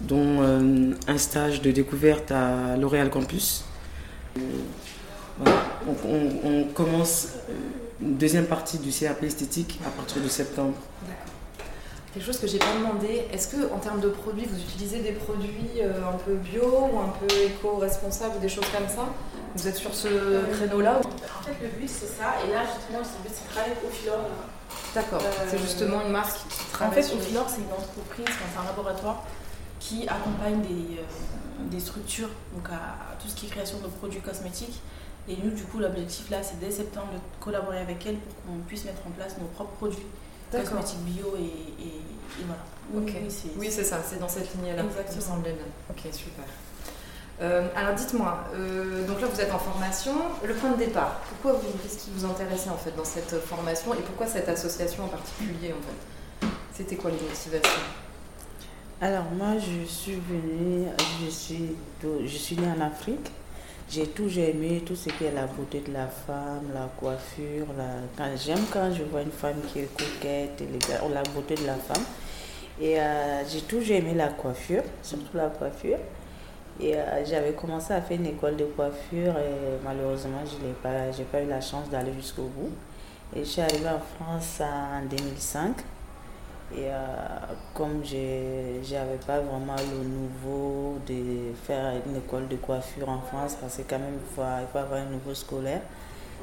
dont 0.00 0.40
euh, 0.40 0.92
un 1.08 1.18
stage 1.18 1.62
de 1.62 1.70
découverte 1.72 2.30
à 2.30 2.76
L'Oréal 2.76 3.10
Campus. 3.10 3.64
on, 5.44 6.64
commence 6.74 7.28
une 8.00 8.16
deuxième 8.16 8.46
partie 8.46 8.78
du 8.78 8.90
CAP 8.90 9.22
esthétique 9.24 9.80
à 9.84 9.90
partir 9.90 10.22
de 10.22 10.28
septembre. 10.28 10.74
Quelque 12.16 12.24
chose 12.24 12.40
que 12.40 12.46
j'ai 12.46 12.58
pas 12.58 12.72
demandé, 12.72 13.26
est-ce 13.30 13.48
que 13.48 13.70
en 13.70 13.76
termes 13.76 14.00
de 14.00 14.08
produits, 14.08 14.46
vous 14.46 14.58
utilisez 14.58 15.00
des 15.00 15.12
produits 15.12 15.82
euh, 15.82 16.08
un 16.08 16.16
peu 16.16 16.32
bio 16.36 16.88
ou 16.90 16.98
un 16.98 17.08
peu 17.08 17.26
éco-responsables 17.44 18.40
des 18.40 18.48
choses 18.48 18.64
comme 18.74 18.88
ça? 18.88 19.04
Vous 19.54 19.68
êtes 19.68 19.76
sur 19.76 19.94
ce 19.94 20.08
créneau-là 20.54 20.98
En 21.02 21.42
fait, 21.42 21.52
le 21.62 21.68
but 21.78 21.86
c'est 21.86 22.06
ça, 22.06 22.36
et 22.42 22.50
là 22.50 22.62
justement, 22.64 23.00
le 23.00 23.22
but 23.22 23.34
c'est 23.34 23.46
de 23.46 23.52
travailler 23.52 23.74
au 23.86 23.90
Filor. 23.90 24.20
D'accord, 24.94 25.20
c'est 25.46 25.56
euh, 25.56 25.60
justement 25.60 26.00
une 26.06 26.12
marque 26.12 26.38
qui 26.48 26.64
travaille. 26.72 26.98
En 26.98 27.02
fait, 27.02 27.14
au 27.14 27.18
Filor, 27.18 27.50
c'est 27.50 27.60
une 27.60 27.72
entreprise, 27.74 28.24
c'est 28.34 28.60
un 28.60 28.64
laboratoire 28.64 29.22
qui 29.78 30.08
accompagne 30.08 30.62
des, 30.62 30.96
euh, 30.96 31.68
des 31.70 31.80
structures 31.80 32.30
donc 32.54 32.66
à, 32.70 33.14
tout 33.20 33.28
ce 33.28 33.34
qui 33.34 33.44
est 33.44 33.50
création 33.50 33.76
de 33.80 33.88
produits 33.88 34.22
cosmétiques. 34.22 34.80
Et 35.28 35.36
nous, 35.44 35.50
du 35.50 35.64
coup, 35.64 35.80
l'objectif 35.80 36.30
là, 36.30 36.38
c'est 36.42 36.58
dès 36.60 36.70
septembre 36.70 37.12
de 37.12 37.44
collaborer 37.44 37.80
avec 37.80 38.06
elles 38.06 38.16
pour 38.16 38.34
qu'on 38.46 38.60
puisse 38.66 38.86
mettre 38.86 39.06
en 39.06 39.10
place 39.10 39.36
nos 39.38 39.48
propres 39.48 39.74
produits 39.74 40.06
cosmétiques 40.50 41.04
bio 41.04 41.34
et, 41.38 41.84
voilà. 42.44 42.62
Oui, 43.58 43.68
c'est 43.70 43.84
ça, 43.84 44.00
c'est 44.08 44.18
dans 44.18 44.28
cette 44.28 44.54
lignée-là. 44.54 44.82
Exactement. 44.84 45.10
Ça 45.10 45.16
me 45.16 45.34
semblait 45.36 45.52
bien. 45.52 45.66
Ok, 45.90 46.12
super. 46.12 46.44
Euh, 47.42 47.68
alors 47.76 47.94
dites-moi, 47.94 48.44
euh, 48.54 49.06
donc 49.06 49.20
là 49.20 49.26
vous 49.26 49.40
êtes 49.40 49.52
en 49.52 49.58
formation, 49.58 50.14
le 50.42 50.54
point 50.54 50.70
de 50.70 50.78
départ, 50.78 51.20
pourquoi 51.28 51.60
vous, 51.60 51.68
qu'est-ce 51.82 51.98
qui 51.98 52.10
vous 52.14 52.24
intéressait 52.24 52.70
en 52.70 52.78
fait 52.78 52.96
dans 52.96 53.04
cette 53.04 53.38
formation 53.40 53.92
et 53.92 53.98
pourquoi 53.98 54.26
cette 54.26 54.48
association 54.48 55.04
en 55.04 55.08
particulier 55.08 55.74
en 55.74 55.82
fait? 55.82 56.48
C'était 56.72 56.96
quoi 56.96 57.10
les 57.10 57.20
motivations? 57.20 57.82
Alors 59.02 59.24
moi 59.36 59.58
je 59.58 59.86
suis 59.86 60.14
venue, 60.14 60.86
je 61.22 61.28
suis, 61.28 61.76
je 62.02 62.36
suis 62.38 62.56
née 62.56 62.68
en 62.68 62.80
Afrique 62.80 63.30
j'ai 63.88 64.06
toujours 64.08 64.42
aimé 64.42 64.82
tout 64.84 64.96
ce 64.96 65.10
qui 65.10 65.24
est 65.24 65.32
la 65.32 65.46
beauté 65.46 65.80
de 65.86 65.92
la 65.92 66.08
femme, 66.08 66.64
la 66.74 66.90
coiffure. 66.98 67.66
Quand, 68.16 68.30
j'aime 68.36 68.64
quand 68.72 68.92
je 68.92 69.04
vois 69.04 69.22
une 69.22 69.30
femme 69.30 69.60
qui 69.72 69.80
est 69.80 69.88
coquette, 69.96 70.62
la 71.12 71.22
beauté 71.22 71.54
de 71.54 71.66
la 71.66 71.76
femme. 71.76 72.02
Et 72.80 73.00
euh, 73.00 73.42
j'ai 73.48 73.62
toujours 73.62 73.96
aimé 73.96 74.12
la 74.14 74.28
coiffure, 74.28 74.82
surtout 75.02 75.36
la 75.36 75.48
coiffure. 75.48 75.98
Et 76.78 76.94
euh, 76.94 77.24
j'avais 77.24 77.52
commencé 77.52 77.94
à 77.94 78.02
faire 78.02 78.18
une 78.20 78.26
école 78.26 78.56
de 78.56 78.66
coiffure 78.66 79.38
et 79.38 79.82
malheureusement, 79.82 80.42
je 80.44 80.66
n'ai 80.66 80.74
pas, 80.74 81.10
pas 81.32 81.42
eu 81.42 81.48
la 81.48 81.60
chance 81.60 81.88
d'aller 81.88 82.12
jusqu'au 82.12 82.42
bout. 82.42 82.70
Et 83.34 83.40
je 83.40 83.44
suis 83.44 83.62
arrivée 83.62 83.88
en 83.88 83.98
France 83.98 84.60
en 84.60 85.06
2005. 85.08 85.76
Et 86.74 86.88
euh, 86.88 86.96
comme 87.72 88.04
je 88.04 88.92
n'avais 88.92 89.16
pas 89.26 89.40
vraiment 89.40 89.76
le 89.76 90.04
nouveau 90.04 90.98
de 91.06 91.54
faire 91.64 91.94
une 92.04 92.16
école 92.16 92.48
de 92.48 92.56
coiffure 92.56 93.08
en 93.08 93.20
France, 93.20 93.56
parce 93.58 93.76
que 93.76 93.82
quand 93.88 94.00
même 94.00 94.18
il 94.20 94.34
faut, 94.34 94.42
avoir 94.42 95.00
un 95.00 95.06
nouveau 95.06 95.32
scolaire, 95.32 95.80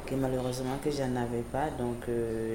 que 0.05 0.15
malheureusement 0.15 0.77
que 0.83 0.89
je 0.89 1.03
n'en 1.03 1.21
avais 1.21 1.43
pas. 1.51 1.69
Donc 1.77 2.05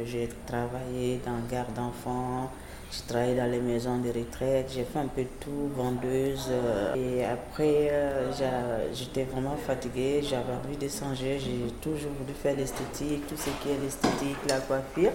j'ai 0.05 0.29
travaillé 0.47 1.21
dans 1.25 1.39
garde 1.49 1.73
d'enfants, 1.75 2.51
j'ai 2.91 3.03
travaillé 3.07 3.35
dans 3.35 3.51
les 3.51 3.61
maisons 3.61 3.99
de 3.99 4.09
retraite, 4.09 4.71
j'ai 4.75 4.85
fait 4.85 4.99
un 4.99 5.09
peu 5.09 5.23
de 5.23 5.29
tout, 5.41 5.71
vendeuse. 5.77 6.47
Euh, 6.51 6.95
et 6.95 7.25
après, 7.25 7.93
j'étais 8.95 9.25
vraiment 9.25 9.57
fatiguée, 9.57 10.23
j'avais 10.23 10.55
envie 10.55 10.77
de 10.77 10.89
changer, 10.89 11.39
j'ai 11.39 11.73
toujours 11.83 12.13
voulu 12.19 12.33
faire 12.33 12.57
l'esthétique, 12.57 13.27
tout 13.27 13.37
ce 13.37 13.51
qui 13.63 13.71
est 13.71 13.79
l'esthétique, 13.83 14.39
la 14.49 14.59
coiffure. 14.61 15.13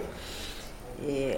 Et 1.08 1.34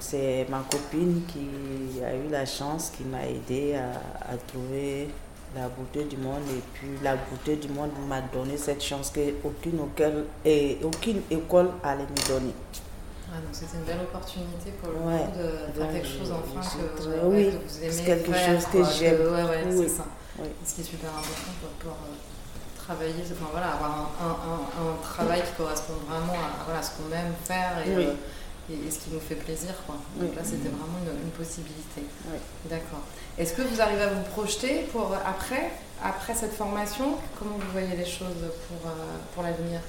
c'est 0.00 0.46
ma 0.48 0.60
copine 0.70 1.22
qui 1.28 2.02
a 2.02 2.14
eu 2.14 2.30
la 2.30 2.46
chance, 2.46 2.90
qui 2.96 3.04
m'a 3.04 3.26
aidé 3.26 3.74
à, 3.74 4.36
trouver 4.48 5.08
la 5.54 5.68
beauté 5.68 6.04
du 6.04 6.16
monde. 6.16 6.42
Et 6.50 6.62
puis 6.72 6.88
la 7.02 7.16
beauté 7.16 7.56
du 7.56 7.68
monde 7.68 7.90
m'a 8.08 8.20
donné 8.22 8.56
cette 8.56 8.82
chance 8.82 9.12
qu'aucune 9.12 9.80
et 10.44 10.78
aucune 10.82 11.20
école 11.30 11.70
allait 11.84 12.04
me 12.04 12.28
donner. 12.28 12.54
Ah, 13.32 13.38
donc 13.38 13.54
c'était 13.54 13.76
une 13.76 13.84
belle 13.84 14.00
opportunité 14.02 14.72
pour 14.82 14.90
le 14.90 14.98
ouais. 15.06 15.26
de 15.38 15.78
faire 15.78 15.92
quelque 15.92 16.08
chose 16.08 16.32
enfin 16.32 16.60
que, 16.66 16.98
que, 16.98 17.26
oui, 17.26 17.50
vous 17.50 17.78
aimez. 17.78 17.92
C'est 17.92 18.04
quelque 18.04 18.34
chose 18.34 18.64
que 18.72 18.82
j'aime. 18.98 19.20
Ouais, 19.20 19.44
ouais, 19.44 19.64
c'est 19.70 19.88
ça. 19.88 20.06
Ce 20.66 20.74
qui 20.74 20.80
est 20.80 20.84
super 20.84 21.10
important 21.10 21.52
pour 21.60 21.70
pouvoir 21.78 21.98
euh, 22.08 22.16
travailler, 22.76 23.22
enfin 23.22 23.46
voilà, 23.52 23.74
avoir 23.74 24.10
un, 24.20 24.26
un, 24.26 24.90
un, 24.90 24.96
travail 25.02 25.42
qui 25.42 25.52
correspond 25.56 25.94
vraiment 26.08 26.32
à, 26.32 26.64
voilà, 26.64 26.82
ce 26.82 26.90
qu'on 26.90 27.12
aime 27.14 27.34
faire 27.44 27.78
et, 27.86 27.94
euh, 27.94 28.14
et, 28.68 28.90
ce 28.90 28.98
qui 28.98 29.10
nous 29.12 29.20
fait 29.20 29.36
plaisir. 29.36 29.74
Quoi. 29.86 29.96
Donc 30.18 30.34
là, 30.34 30.42
c'était 30.42 30.68
vraiment 30.68 30.98
une, 31.04 31.30
possibilité. 31.30 32.02
D'accord. 32.64 33.00
Est-ce 33.38 33.54
que 33.54 33.62
vous 33.62 33.80
arrivez 33.80 34.02
à 34.02 34.08
vous 34.08 34.22
projeter 34.30 34.88
pour 34.92 35.14
après, 35.24 35.70
après 36.02 36.34
cette 36.34 36.54
formation? 36.54 37.14
Comment 37.38 37.56
vous 37.56 37.70
voyez 37.72 37.96
les 37.96 38.04
choses 38.04 38.42
pour, 38.66 38.90
euh, 38.90 39.18
pour 39.34 39.44
l'avenir? 39.44 39.80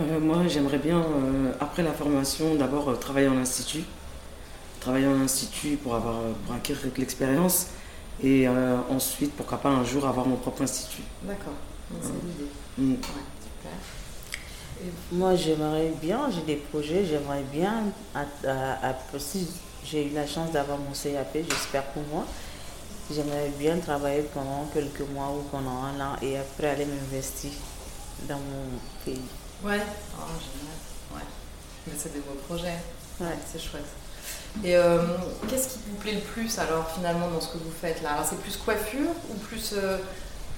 Euh, 0.00 0.20
Moi, 0.20 0.46
j'aimerais 0.48 0.78
bien, 0.78 0.98
euh, 0.98 1.52
après 1.60 1.82
la 1.82 1.92
formation, 1.92 2.54
d'abord 2.54 2.98
travailler 2.98 3.28
en 3.28 3.38
institut. 3.38 3.84
Travailler 4.80 5.06
en 5.06 5.20
institut 5.20 5.76
pour, 5.76 5.94
avoir, 5.94 6.16
pour 6.44 6.54
acquérir 6.54 6.90
l'expérience. 6.98 7.68
Et 8.22 8.46
ensuite, 8.90 9.32
pourquoi 9.32 9.58
pas 9.58 9.70
un 9.70 9.84
jour 9.84 10.06
avoir 10.06 10.26
mon 10.26 10.36
propre 10.36 10.62
institut. 10.62 11.02
D'accord. 11.22 11.54
C'est 12.00 12.08
l'idée. 12.08 12.50
Mm. 12.78 13.02
super. 13.02 13.72
Moi, 15.12 15.34
j'aimerais 15.34 15.92
bien, 16.00 16.28
j'ai 16.30 16.42
des 16.42 16.56
projets, 16.56 17.04
j'aimerais 17.04 17.42
bien, 17.52 17.84
si 19.18 19.48
j'ai 19.84 20.06
eu 20.06 20.10
la 20.10 20.26
chance 20.26 20.52
d'avoir 20.52 20.78
mon 20.78 20.92
CAP, 20.92 21.38
j'espère 21.48 21.84
pour 21.86 22.02
moi, 22.12 22.24
j'aimerais 23.10 23.50
bien 23.58 23.78
travailler 23.78 24.22
pendant 24.34 24.66
quelques 24.72 25.08
mois 25.12 25.30
ou 25.36 25.42
pendant 25.50 25.82
un 25.82 26.00
an 26.00 26.16
et 26.22 26.38
après 26.38 26.68
aller 26.68 26.86
m'investir 26.86 27.50
dans 28.28 28.38
mon 28.38 28.78
pays. 29.04 29.20
Ouais, 29.64 29.80
oh, 30.18 30.32
génial. 30.40 30.76
Ouais. 31.14 31.26
Mais 31.86 31.92
c'est 31.96 32.12
des 32.12 32.20
beaux 32.20 32.38
projets. 32.46 32.78
Ouais. 33.20 33.36
C'est 33.50 33.60
chouette. 33.60 33.86
Et 34.64 34.76
euh, 34.76 34.98
qu'est-ce 35.48 35.74
qui 35.74 35.78
vous 35.88 35.96
plaît 35.96 36.14
le 36.14 36.20
plus 36.20 36.58
alors 36.58 36.90
finalement 36.90 37.30
dans 37.30 37.40
ce 37.40 37.48
que 37.52 37.58
vous 37.58 37.70
faites 37.70 38.02
là? 38.02 38.10
Alors 38.12 38.26
c'est 38.26 38.38
plus 38.38 38.56
coiffure 38.56 39.10
ou 39.30 39.34
plus 39.34 39.72
euh, 39.76 39.96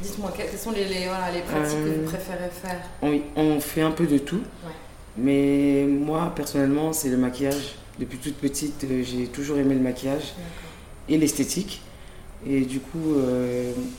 Dites-moi, 0.00 0.32
quelles 0.37 0.58
sont 0.58 0.73
les, 0.73 0.87
les, 0.87 1.06
voilà, 1.06 1.30
les 1.30 1.42
pratiques 1.42 1.78
que 1.78 2.00
vous 2.00 2.02
euh, 2.02 2.04
préférez 2.04 2.50
faire? 2.50 2.80
on 3.37 3.61
fait 3.61 3.82
un 3.82 3.92
peu 3.92 4.06
de 4.08 4.18
tout. 4.18 4.42
Mais 5.16 5.87
moi, 5.88 6.32
personnellement, 6.34 6.92
c'est 6.92 7.11
le 7.11 7.16
maquillage. 7.16 7.76
Depuis 8.00 8.18
toute 8.18 8.34
petite, 8.34 8.84
j'ai 9.04 9.28
toujours 9.28 9.56
aimé 9.56 9.75
le 9.75 9.80
maquillage 9.80 10.34
et 11.08 11.16
l'esthétique. 11.16 11.80
Et 12.44 12.62
du 12.62 12.80
coup, 12.80 13.14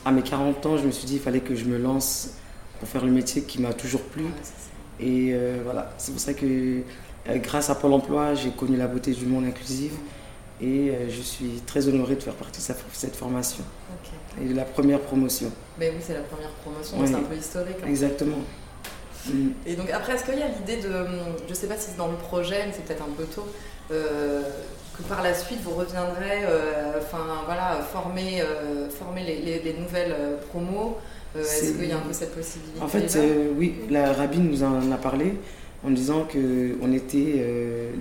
à 0.04 0.12
mes 0.12 0.20
40 0.20 0.66
ans, 0.66 0.76
je 0.76 0.84
me 0.84 0.90
suis 0.90 1.06
dit 1.06 1.14
qu'il 1.14 1.22
fallait 1.22 1.40
que 1.40 1.54
je 1.54 1.64
me 1.64 1.78
lance 1.78 2.32
pour 2.78 2.86
faire 2.86 3.02
le 3.02 3.10
métier 3.10 3.44
qui 3.44 3.62
m'a 3.62 3.72
toujours 3.72 4.02
plu. 4.02 4.26
Et 5.00 5.34
voilà, 5.64 5.92
c'est 5.98 6.12
pour 6.12 6.20
ça 6.20 6.34
que 6.34 6.82
grâce 7.36 7.70
à 7.70 7.74
Pôle 7.74 7.92
emploi, 7.92 8.34
j'ai 8.34 8.50
connu 8.50 8.76
la 8.76 8.86
beauté 8.86 9.12
du 9.12 9.26
monde 9.26 9.44
inclusive. 9.44 9.94
Et 10.60 10.90
je 11.10 11.20
suis 11.20 11.60
très 11.66 11.86
honorée 11.86 12.14
de 12.14 12.22
faire 12.22 12.34
partie 12.34 12.60
de 12.60 12.74
cette 12.92 13.16
formation 13.16 13.62
et 14.42 14.52
la 14.52 14.64
première 14.64 15.00
promotion. 15.00 15.50
Mais 15.78 15.90
oui, 15.90 15.96
c'est 16.00 16.14
la 16.14 16.20
première 16.20 16.50
promotion, 16.50 16.96
c'est 17.06 17.14
un 17.14 17.20
peu 17.20 17.36
historique. 17.36 17.76
Hein. 17.82 17.88
Exactement. 17.88 18.38
Et 19.66 19.74
donc 19.74 19.90
après, 19.90 20.14
est-ce 20.14 20.24
qu'il 20.24 20.38
y 20.38 20.42
a 20.42 20.48
l'idée 20.48 20.76
de, 20.76 20.90
je 21.44 21.50
ne 21.50 21.54
sais 21.54 21.66
pas 21.66 21.76
si 21.76 21.90
c'est 21.90 21.96
dans 21.96 22.08
le 22.08 22.16
projet, 22.16 22.64
mais 22.66 22.72
c'est 22.72 22.84
peut-être 22.84 23.02
un 23.02 23.12
peu 23.16 23.24
tôt, 23.24 23.46
euh, 23.90 24.42
que 24.96 25.02
par 25.08 25.22
la 25.22 25.34
suite 25.34 25.58
vous 25.62 25.72
reviendrez, 25.72 26.44
euh, 26.44 26.98
enfin 26.98 27.24
voilà, 27.44 27.80
former, 27.92 28.40
euh, 28.40 28.88
former 28.88 29.22
les, 29.24 29.60
les, 29.62 29.72
nouvelles 29.74 30.14
promos. 30.48 30.98
est-ce 31.38 31.72
qu'il 31.72 31.88
y 31.88 31.92
a 31.92 31.96
un 31.96 32.00
peu 32.00 32.12
cette 32.12 32.34
possibilité 32.34 32.80
En 32.80 32.88
fait, 32.88 33.18
oui, 33.56 33.74
la 33.90 34.12
rabbine 34.12 34.50
nous 34.50 34.62
en 34.62 34.90
a 34.92 34.96
parlé 34.96 35.34
en 35.84 35.90
disant 35.90 36.24
que 36.24 36.76
on 36.82 36.92
était 36.92 37.44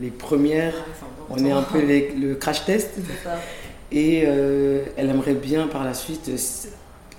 les 0.02 0.10
premières, 0.10 0.74
ah, 0.78 1.06
on 1.30 1.46
est 1.46 1.52
un 1.52 1.64
peu 1.64 1.82
le 1.82 2.36
crash 2.36 2.66
test. 2.66 2.92
Ça. 3.24 3.38
Et 3.92 4.24
euh, 4.26 4.84
elle 4.98 5.10
aimerait 5.10 5.36
bien 5.36 5.68
par 5.68 5.84
la 5.84 5.94
suite 5.94 6.30
euh, 6.30 6.38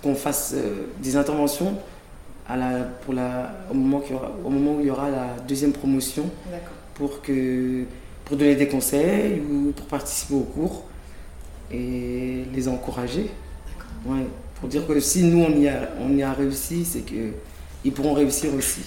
qu'on 0.03 0.15
fasse 0.15 0.53
euh, 0.55 0.87
des 1.01 1.17
interventions 1.17 1.75
à 2.49 2.57
la, 2.57 2.83
pour 3.05 3.15
la, 3.15 3.55
au, 3.71 3.75
moment 3.75 4.03
au 4.45 4.51
moment 4.51 4.75
où 4.77 4.81
il 4.81 4.87
y 4.87 4.91
aura 4.91 5.11
la 5.11 5.29
deuxième 5.49 5.73
promotion 5.73 6.29
pour, 6.95 7.23
que, 7.23 7.85
pour 8.27 8.37
donner 8.37 8.57
des 8.57 8.69
conseils 8.69 9.41
ou 9.41 9.73
pour 9.73 9.87
participer 9.87 10.35
au 10.35 10.41
cours 10.41 10.85
et 11.71 12.45
les 12.53 12.69
encourager. 12.69 13.31
Ouais. 14.05 14.27
pour 14.61 14.69
dire 14.69 14.87
que 14.87 15.01
si 15.01 15.25
nous, 15.25 15.43
on 15.43 15.59
y 15.59 15.69
a, 15.69 15.89
on 16.01 16.17
y 16.17 16.23
a 16.23 16.33
réussi, 16.33 16.85
c'est 16.85 17.01
qu'ils 17.01 17.93
pourront 17.93 18.13
réussir 18.15 18.55
aussi. 18.55 18.83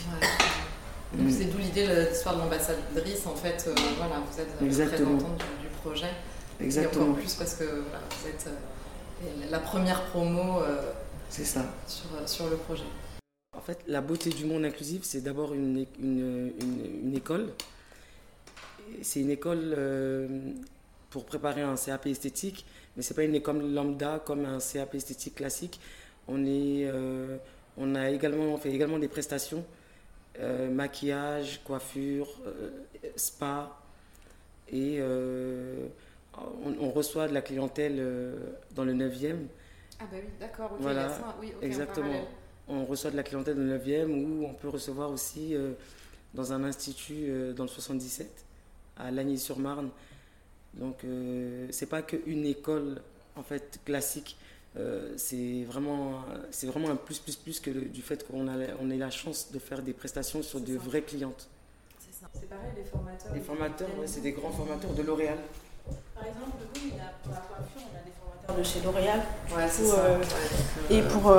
Mm. 1.13 1.29
c'est 1.29 1.45
d'où 1.45 1.57
l'idée 1.57 1.87
de 1.87 2.09
l'histoire 2.09 2.35
de 2.35 2.41
l'ambassadrice, 2.41 3.25
en 3.25 3.35
fait, 3.35 3.65
euh, 3.67 3.73
voilà, 3.97 4.21
vous 4.31 4.39
êtes 4.39 4.51
représentante 4.61 5.37
du, 5.37 5.67
du, 5.67 5.75
projet. 5.81 6.11
Exactement. 6.61 7.05
Et 7.05 7.09
encore 7.09 7.19
plus 7.19 7.33
parce 7.33 7.55
que 7.55 7.63
vous 7.63 8.27
êtes 8.27 8.47
euh, 8.47 9.45
la 9.49 9.59
première 9.59 10.03
promo 10.05 10.61
c'est 11.29 11.45
ça. 11.45 11.63
Sur, 11.87 12.05
sur, 12.27 12.49
le 12.49 12.55
projet. 12.57 12.83
En 13.55 13.61
fait, 13.61 13.79
la 13.87 14.01
beauté 14.01 14.31
du 14.31 14.45
monde 14.45 14.65
inclusif, 14.65 15.01
c'est 15.03 15.21
d'abord 15.21 15.53
une, 15.53 15.85
une, 16.01 16.51
une, 17.03 17.15
école. 17.15 17.49
C'est 19.01 19.21
une 19.21 19.29
école 19.31 19.75
pour 21.09 21.25
préparer 21.25 21.61
un 21.61 21.75
CAP 21.75 22.07
esthétique, 22.07 22.65
mais 22.95 23.03
ce 23.03 23.13
n'est 23.13 23.15
pas 23.15 23.23
une 23.23 23.35
école 23.35 23.73
lambda 23.73 24.21
comme 24.23 24.45
un 24.45 24.59
CAP 24.59 24.95
esthétique 24.95 25.35
classique. 25.35 25.79
On, 26.27 26.45
est, 26.45 26.85
euh, 26.85 27.37
on 27.77 27.95
a 27.95 28.09
également, 28.11 28.55
fait 28.57 28.71
également 28.71 28.99
des 28.99 29.07
prestations, 29.07 29.65
euh, 30.39 30.69
maquillage, 30.69 31.61
coiffure, 31.63 32.27
euh, 32.45 32.69
spa, 33.15 33.75
et 34.71 35.01
on, 36.79 36.91
reçoit 36.91 37.27
de 37.27 37.33
la 37.33 37.41
clientèle 37.41 37.99
dans 38.75 38.83
le 38.83 38.93
9e. 38.93 39.35
Ah 39.99 40.03
bah 40.11 40.17
oui, 40.21 40.29
d'accord, 40.39 40.77
voilà, 40.79 41.11
oui, 41.41 41.51
exactement. 41.63 42.27
On 42.67 42.85
reçoit 42.85 43.09
de 43.09 43.17
la 43.17 43.23
clientèle 43.23 43.55
dans 43.55 43.63
le 43.63 43.79
9e 43.79 44.11
ou 44.11 44.45
on 44.45 44.53
peut 44.53 44.69
recevoir 44.69 45.09
aussi 45.09 45.55
dans 46.35 46.53
un 46.53 46.63
institut 46.63 47.51
dans 47.55 47.63
le 47.63 47.69
77 47.69 48.45
à 48.99 49.11
Lagny-sur-Marne 49.11 49.89
donc, 50.73 51.03
euh, 51.03 51.67
c'est 51.71 51.87
pas 51.87 52.01
qu'une 52.01 52.45
école 52.45 53.01
en 53.35 53.43
fait 53.43 53.79
classique. 53.85 54.37
Euh, 54.77 55.13
c'est 55.17 55.63
vraiment, 55.63 56.23
c'est 56.51 56.67
vraiment 56.67 56.89
un 56.89 56.95
plus, 56.95 57.19
plus, 57.19 57.35
plus 57.35 57.59
que 57.59 57.71
du 57.71 58.01
fait 58.01 58.25
qu'on 58.27 58.47
a, 58.47 58.53
on 58.79 58.91
ait 58.91 58.97
la 58.97 59.09
chance 59.09 59.51
de 59.51 59.59
faire 59.59 59.81
des 59.81 59.93
prestations 59.93 60.43
sur 60.43 60.59
de 60.59 60.75
vraies 60.75 61.01
clientes. 61.01 61.47
C'est 61.99 62.49
pareil, 62.49 62.71
les 62.75 62.83
formateurs. 62.83 63.33
Les 63.33 63.41
formateurs, 63.41 63.87
c'est 64.05 64.21
des 64.21 64.33
grands 64.33 64.51
formateurs 64.51 64.93
de 64.93 65.01
L'Oréal. 65.01 65.37
Par 66.13 66.23
exemple, 66.23 66.57
oui, 66.75 66.91
pour 67.23 67.31
la 67.31 67.39
coiffure, 67.39 67.81
on 67.81 67.97
a 67.97 68.03
des 68.03 68.11
formateurs 68.19 68.57
de 68.57 68.63
chez 68.63 68.81
L'Oréal. 68.81 69.21
Ouais, 69.55 69.67
c'est 69.69 69.85
ça. 69.85 70.05
Euh, 70.05 70.23
et 70.89 71.01
pour, 71.01 71.33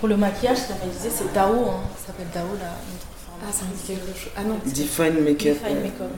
pour 0.00 0.08
le 0.08 0.16
maquillage, 0.16 0.58
ça 0.58 0.74
c'est 1.00 1.32
Dao. 1.32 1.68
Hein. 1.68 1.80
Ça 1.98 2.06
s'appelle 2.08 2.30
Dao, 2.32 2.56
là, 2.58 2.74
notre 2.90 3.13
Ah, 3.46 3.52
ça 3.52 3.64
me 3.64 3.76
dit 3.76 3.82
quelque 3.86 4.18
chose. 4.18 4.32
Ah 4.36 4.42
non. 4.42 4.58
Define 4.64 5.20
Makeup. 5.20 5.62
Define 5.62 5.82
Makeup. 5.82 6.10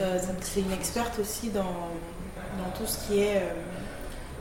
Euh, 0.00 0.18
c'est 0.42 0.60
une 0.60 0.72
experte 0.72 1.18
aussi 1.18 1.48
dans, 1.48 1.62
dans, 1.62 2.70
tout 2.78 2.86
ce 2.86 3.06
qui 3.06 3.20
est 3.20 3.36
euh, 3.36 3.50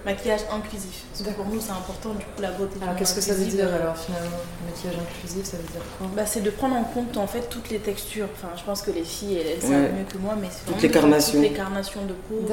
maquillage 0.06 0.42
inclusif. 0.52 1.06
Parce 1.12 1.30
que 1.30 1.34
pour 1.36 1.46
nous, 1.46 1.60
c'est 1.60 1.72
important, 1.72 2.10
du 2.10 2.24
coup, 2.24 2.42
la 2.42 2.52
beauté. 2.52 2.78
Alors, 2.82 2.96
qu'est-ce 2.96 3.16
que 3.16 3.22
ça 3.22 3.34
veut 3.34 3.46
dire 3.46 3.74
alors 3.74 3.98
finalement 3.98 4.38
Maquillage 4.66 4.96
inclusif, 5.00 5.46
ça 5.46 5.58
veut 5.58 5.64
dire 5.64 5.82
quoi? 5.98 6.08
Bah, 6.16 6.26
C'est 6.26 6.42
de 6.42 6.50
prendre 6.50 6.76
en 6.76 6.84
compte 6.84 7.16
en 7.18 7.28
fait 7.28 7.50
toutes 7.50 7.70
les 7.70 7.80
textures. 7.80 8.28
Enfin, 8.34 8.50
je 8.58 8.64
pense 8.64 8.82
que 8.82 8.92
les 8.92 9.04
filles, 9.04 9.38
elles, 9.38 9.62
savent 9.62 9.94
mieux 9.94 10.06
que 10.08 10.18
moi, 10.18 10.36
mais 10.40 10.48
c'est 10.52 10.72
toutes 10.72 10.82
les 10.82 10.92
carnations. 10.92 11.40
Toutes 11.40 11.50
les 11.50 11.56
carnations 11.56 12.06
de 12.06 12.14
peau, 12.14 12.46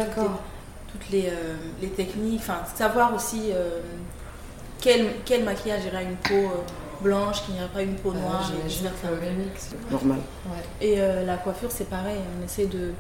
toutes, 0.92 1.10
les, 1.10 1.26
euh, 1.26 1.56
les, 1.82 1.88
techniques. 1.88 2.40
Enfin, 2.40 2.60
savoir 2.74 3.14
aussi 3.14 3.50
quel, 4.80 5.08
quel 5.24 5.44
maquillage 5.44 5.84
irait 5.86 5.98
à 5.98 6.02
une 6.02 6.16
peau 6.16 6.52
blanche, 7.02 7.44
qu'il 7.44 7.54
n'y 7.54 7.60
a 7.60 7.68
pas 7.68 7.82
une 7.82 7.94
peau 7.94 8.10
euh, 8.10 8.20
noire. 8.20 8.50
c'est 8.68 9.90
normal. 9.90 10.18
Et 10.80 10.94
euh, 10.98 11.24
la 11.24 11.36
coiffure, 11.36 11.70
c'est 11.70 11.88
pareil. 11.88 12.18
On 12.40 12.44
essaie 12.44 12.66
de 12.66 12.92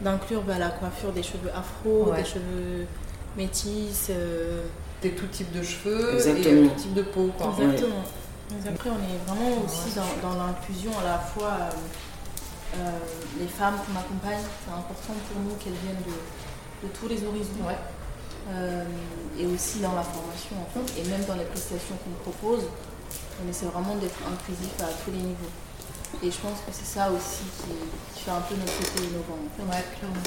d'inclure 0.00 0.42
bah, 0.42 0.58
la 0.58 0.70
coiffure 0.70 1.12
des 1.12 1.22
cheveux 1.22 1.50
afro, 1.54 2.12
des 2.16 2.24
cheveux 2.24 2.86
métis. 3.36 4.08
Euh, 4.10 4.62
des 5.02 5.10
tout 5.10 5.26
types 5.26 5.52
de 5.52 5.62
cheveux 5.62 6.18
et 6.26 6.42
tout 6.42 6.74
type 6.76 6.94
de 6.94 7.02
peau. 7.02 7.30
Exactement. 7.38 8.04
Après, 8.68 8.90
on 8.90 8.94
est 8.94 9.18
vraiment 9.26 9.62
aussi 9.64 9.94
dans, 9.94 10.28
dans 10.28 10.36
l'inclusion 10.46 10.90
à 11.00 11.04
la 11.04 11.18
fois. 11.18 11.52
les 13.38 13.46
femmes 13.46 13.76
qu'on 13.76 13.98
accompagne, 13.98 14.44
c'est 14.64 14.72
important 14.72 15.14
pour 15.28 15.42
nous 15.42 15.54
qu'elles 15.56 15.80
viennent 15.84 16.02
de, 16.04 16.86
de, 16.86 16.92
tous 16.92 17.08
les 17.08 17.24
horizons. 17.24 17.68
et 19.38 19.46
aussi 19.46 19.80
dans 19.80 19.94
la 19.94 20.02
formation 20.02 20.56
en 20.60 20.68
fait, 20.72 21.00
et 21.00 21.08
même 21.08 21.24
dans 21.26 21.36
les 21.36 21.44
prestations 21.44 21.96
qu'on 22.04 22.30
propose, 22.30 22.64
on 23.44 23.48
essaie 23.48 23.66
vraiment 23.66 23.94
d'être 23.96 24.18
inclusif 24.26 24.72
à 24.80 24.92
tous 25.04 25.10
les 25.10 25.18
niveaux. 25.18 25.52
Et 26.22 26.30
je 26.30 26.38
pense 26.38 26.58
que 26.66 26.72
c'est 26.72 26.84
ça 26.84 27.10
aussi 27.10 27.44
qui, 28.14 28.20
fait 28.20 28.30
un 28.30 28.40
peu 28.40 28.54
notre 28.56 28.76
côté 28.78 29.04
innovant. 29.04 29.38
Ouais, 29.60 29.84
clairement. 29.96 30.20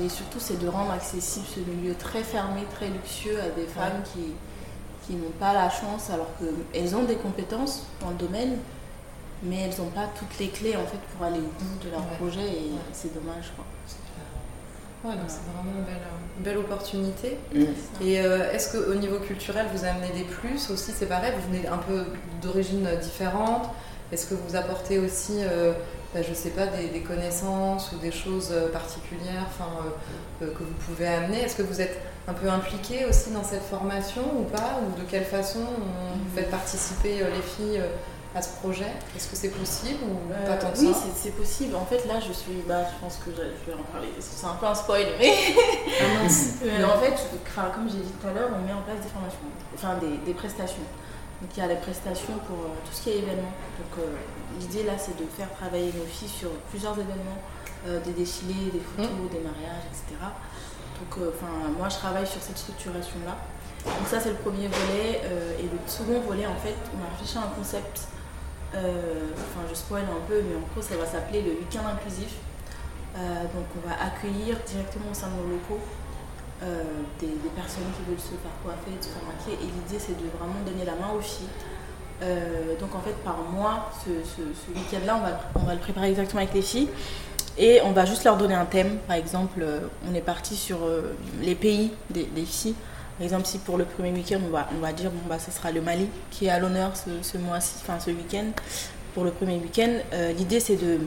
Et 0.00 0.08
surtout, 0.08 0.38
c'est 0.38 0.58
de 0.60 0.68
rendre 0.68 0.92
accessible 0.92 1.46
ce 1.52 1.60
milieu 1.60 1.94
très 1.94 2.22
fermé, 2.22 2.62
très 2.74 2.88
luxueux 2.88 3.40
à 3.40 3.48
des 3.48 3.66
femmes 3.66 4.02
qui, 4.12 4.34
qui 5.06 5.14
n'ont 5.14 5.32
pas 5.40 5.52
la 5.52 5.70
chance, 5.70 6.10
alors 6.10 6.28
qu'elles 6.38 6.94
ont 6.94 7.04
des 7.04 7.16
compétences 7.16 7.84
dans 8.00 8.10
le 8.10 8.16
domaine, 8.16 8.58
mais 9.42 9.62
elles 9.62 9.78
n'ont 9.78 9.90
pas 9.90 10.08
toutes 10.18 10.38
les 10.38 10.48
clés 10.48 10.76
en 10.76 10.86
fait 10.86 10.98
pour 10.98 11.26
aller 11.26 11.38
au 11.38 11.64
bout 11.64 11.84
de 11.84 11.90
leur 11.90 12.04
projet 12.18 12.46
et 12.46 12.70
c'est 12.92 13.12
dommage. 13.14 13.52
Quoi. 13.56 13.64
Ouais, 15.04 15.12
c'est 15.28 15.40
vraiment 15.52 15.78
une 15.78 16.42
belle, 16.42 16.58
opportunité. 16.58 17.38
Mm. 17.54 17.62
Et 18.02 18.20
euh, 18.20 18.52
est-ce 18.52 18.76
qu'au 18.76 18.94
niveau 18.94 19.18
culturel, 19.18 19.66
vous 19.72 19.84
amenez 19.84 20.10
des 20.12 20.24
plus 20.24 20.70
aussi? 20.70 20.92
C'est 20.92 21.06
pareil, 21.06 21.32
vous 21.36 21.52
venez 21.52 21.68
un 21.68 21.78
peu 21.78 22.04
d'origines 22.42 22.88
différentes. 23.00 23.70
Est-ce 24.10 24.26
que 24.26 24.34
vous 24.34 24.56
apportez 24.56 24.98
aussi, 24.98 25.38
euh, 25.42 25.72
bah, 26.14 26.22
je 26.22 26.30
ne 26.30 26.34
sais 26.34 26.50
pas, 26.50 26.66
des, 26.66 27.00
connaissances 27.00 27.92
ou 27.92 27.98
des 27.98 28.10
choses 28.10 28.48
euh, 28.50 28.68
particulières 28.72 29.46
que 30.40 30.46
vous 30.46 30.74
pouvez 30.86 31.06
amener? 31.06 31.42
Est-ce 31.42 31.56
que 31.56 31.62
vous 31.62 31.80
êtes 31.80 32.00
un 32.26 32.32
peu 32.32 32.48
impliqué 32.48 33.04
aussi 33.04 33.30
dans 33.30 33.44
cette 33.44 33.62
formation 33.62 34.22
ou 34.36 34.44
pas? 34.44 34.80
Ou 34.82 35.00
de 35.00 35.08
quelle 35.08 35.24
façon 35.24 35.60
vous 35.60 36.34
faites 36.34 36.50
participer 36.50 37.18
les 37.18 37.42
filles 37.42 37.82
à 38.34 38.42
ce 38.42 38.50
projet 38.56 38.92
Est-ce 39.16 39.28
que 39.28 39.36
c'est 39.36 39.50
possible 39.50 40.00
ou 40.04 40.28
pas 40.28 40.56
tant 40.56 40.70
que 40.70 40.78
Oui, 40.78 40.94
c'est 41.16 41.34
possible. 41.36 41.74
En 41.74 41.86
fait, 41.86 42.06
là, 42.06 42.20
je 42.20 42.32
suis. 42.32 42.62
Bah, 42.66 42.84
je 42.84 43.00
pense 43.00 43.16
que 43.16 43.30
je 43.30 43.70
vais 43.70 43.78
en 43.78 43.82
parler. 43.84 44.08
C'est 44.20 44.46
un 44.46 44.54
peu 44.54 44.66
un 44.66 44.74
spoil, 44.74 45.06
mais. 45.18 45.34
Ah, 46.00 46.24
en 46.94 47.00
fait, 47.00 47.14
comme 47.74 47.88
j'ai 47.88 47.98
dit 47.98 48.12
tout 48.20 48.28
à 48.28 48.32
l'heure, 48.32 48.50
on 48.54 48.66
met 48.66 48.72
en 48.72 48.82
place 48.82 49.00
des 49.02 49.08
formations, 49.08 49.38
enfin 49.74 49.98
des, 49.98 50.34
prestations. 50.34 50.84
Donc, 51.40 51.50
il 51.56 51.60
y 51.60 51.62
a 51.62 51.68
des 51.68 51.80
prestations 51.80 52.34
pour 52.46 52.58
euh, 52.66 52.74
tout 52.84 52.92
ce 52.92 53.02
qui 53.02 53.10
est 53.10 53.18
événement. 53.18 53.54
Donc, 53.78 53.98
euh, 53.98 54.16
l'idée 54.60 54.82
là, 54.82 54.98
c'est 54.98 55.16
de 55.16 55.24
faire 55.36 55.50
travailler 55.54 55.92
nos 55.96 56.04
filles 56.04 56.28
sur 56.28 56.50
plusieurs 56.70 56.94
événements, 56.94 57.40
euh, 57.86 58.00
des 58.00 58.12
défilés, 58.12 58.70
des 58.72 58.80
photos, 58.80 59.08
mmh. 59.08 59.32
des 59.32 59.40
mariages, 59.40 59.86
etc. 59.88 60.18
Donc, 60.98 61.30
enfin, 61.32 61.70
moi, 61.78 61.88
je 61.88 61.96
travaille 61.96 62.26
sur 62.26 62.42
cette 62.42 62.58
structuration-là. 62.58 63.36
Donc 63.84 64.08
ça 64.10 64.18
c'est 64.18 64.30
le 64.30 64.34
premier 64.34 64.66
volet 64.66 65.22
et 65.60 65.62
le 65.62 65.78
second 65.86 66.20
volet 66.20 66.44
en 66.46 66.56
fait 66.56 66.74
on 66.92 67.06
a 67.06 67.08
réfléchi 67.10 67.38
à 67.38 67.42
un 67.42 67.54
concept 67.56 68.00
euh, 68.00 68.17
enfin, 68.74 69.66
je 69.68 69.74
spoil 69.74 70.02
un 70.02 70.26
peu, 70.28 70.42
mais 70.42 70.56
en 70.56 70.66
gros, 70.72 70.82
ça 70.82 70.96
va 70.96 71.06
s'appeler 71.06 71.42
le 71.42 71.50
week-end 71.50 71.86
inclusif. 71.86 72.34
Euh, 73.16 73.42
donc, 73.54 73.66
on 73.76 73.88
va 73.88 73.94
accueillir 73.94 74.56
directement 74.66 75.10
au 75.10 75.14
sein 75.14 75.28
de 75.28 75.42
nos 75.42 75.50
locaux 75.54 75.80
euh, 76.62 76.82
des, 77.18 77.28
personnes 77.56 77.84
qui 77.96 78.08
veulent 78.08 78.20
se 78.20 78.36
faire 78.36 78.54
coiffer, 78.62 78.92
se 79.00 79.08
faire 79.08 79.22
maquiller. 79.24 79.56
Et 79.62 79.66
l'idée, 79.66 79.98
c'est 79.98 80.16
de 80.16 80.28
vraiment 80.38 80.60
donner 80.66 80.84
la 80.84 80.92
main 80.92 81.12
aux 81.16 81.20
filles. 81.20 81.48
donc, 82.80 82.94
en 82.94 83.00
fait, 83.00 83.16
par 83.24 83.38
mois, 83.50 83.90
ce, 84.04 84.70
week-end-là, 84.72 85.16
on 85.16 85.22
va, 85.22 85.40
on 85.54 85.66
va 85.66 85.74
le 85.74 85.80
préparer 85.80 86.10
exactement 86.10 86.42
avec 86.42 86.54
les 86.54 86.62
filles. 86.62 86.88
Et 87.56 87.80
on 87.82 87.92
va 87.92 88.04
juste 88.04 88.22
leur 88.24 88.36
donner 88.36 88.54
un 88.54 88.66
thème. 88.66 88.98
Par 89.08 89.16
exemple, 89.16 89.64
on 90.08 90.14
est 90.14 90.20
parti 90.20 90.54
sur 90.54 90.78
les 91.40 91.56
pays 91.56 91.90
des 92.10 92.44
filles. 92.44 92.76
Par 93.18 93.24
exemple, 93.24 93.46
si 93.46 93.58
pour 93.58 93.76
le 93.76 93.84
premier 93.84 94.12
week-end, 94.12 94.38
on 94.46 94.50
va, 94.50 94.68
on 94.76 94.80
va 94.80 94.92
dire, 94.92 95.10
bon, 95.10 95.20
bah, 95.28 95.38
ce 95.38 95.50
sera 95.50 95.72
le 95.72 95.80
Mali 95.80 96.08
qui 96.30 96.46
est 96.46 96.50
à 96.50 96.58
l'honneur 96.58 96.92
ce, 96.94 97.38
mois-ci, 97.38 97.74
enfin 97.82 97.98
ce 97.98 98.10
week-end, 98.10 98.46
pour 99.14 99.24
le 99.24 99.32
premier 99.32 99.56
week-end, 99.56 99.90
euh, 100.12 100.32
l'idée 100.32 100.60
c'est 100.60 100.76
de, 100.76 101.00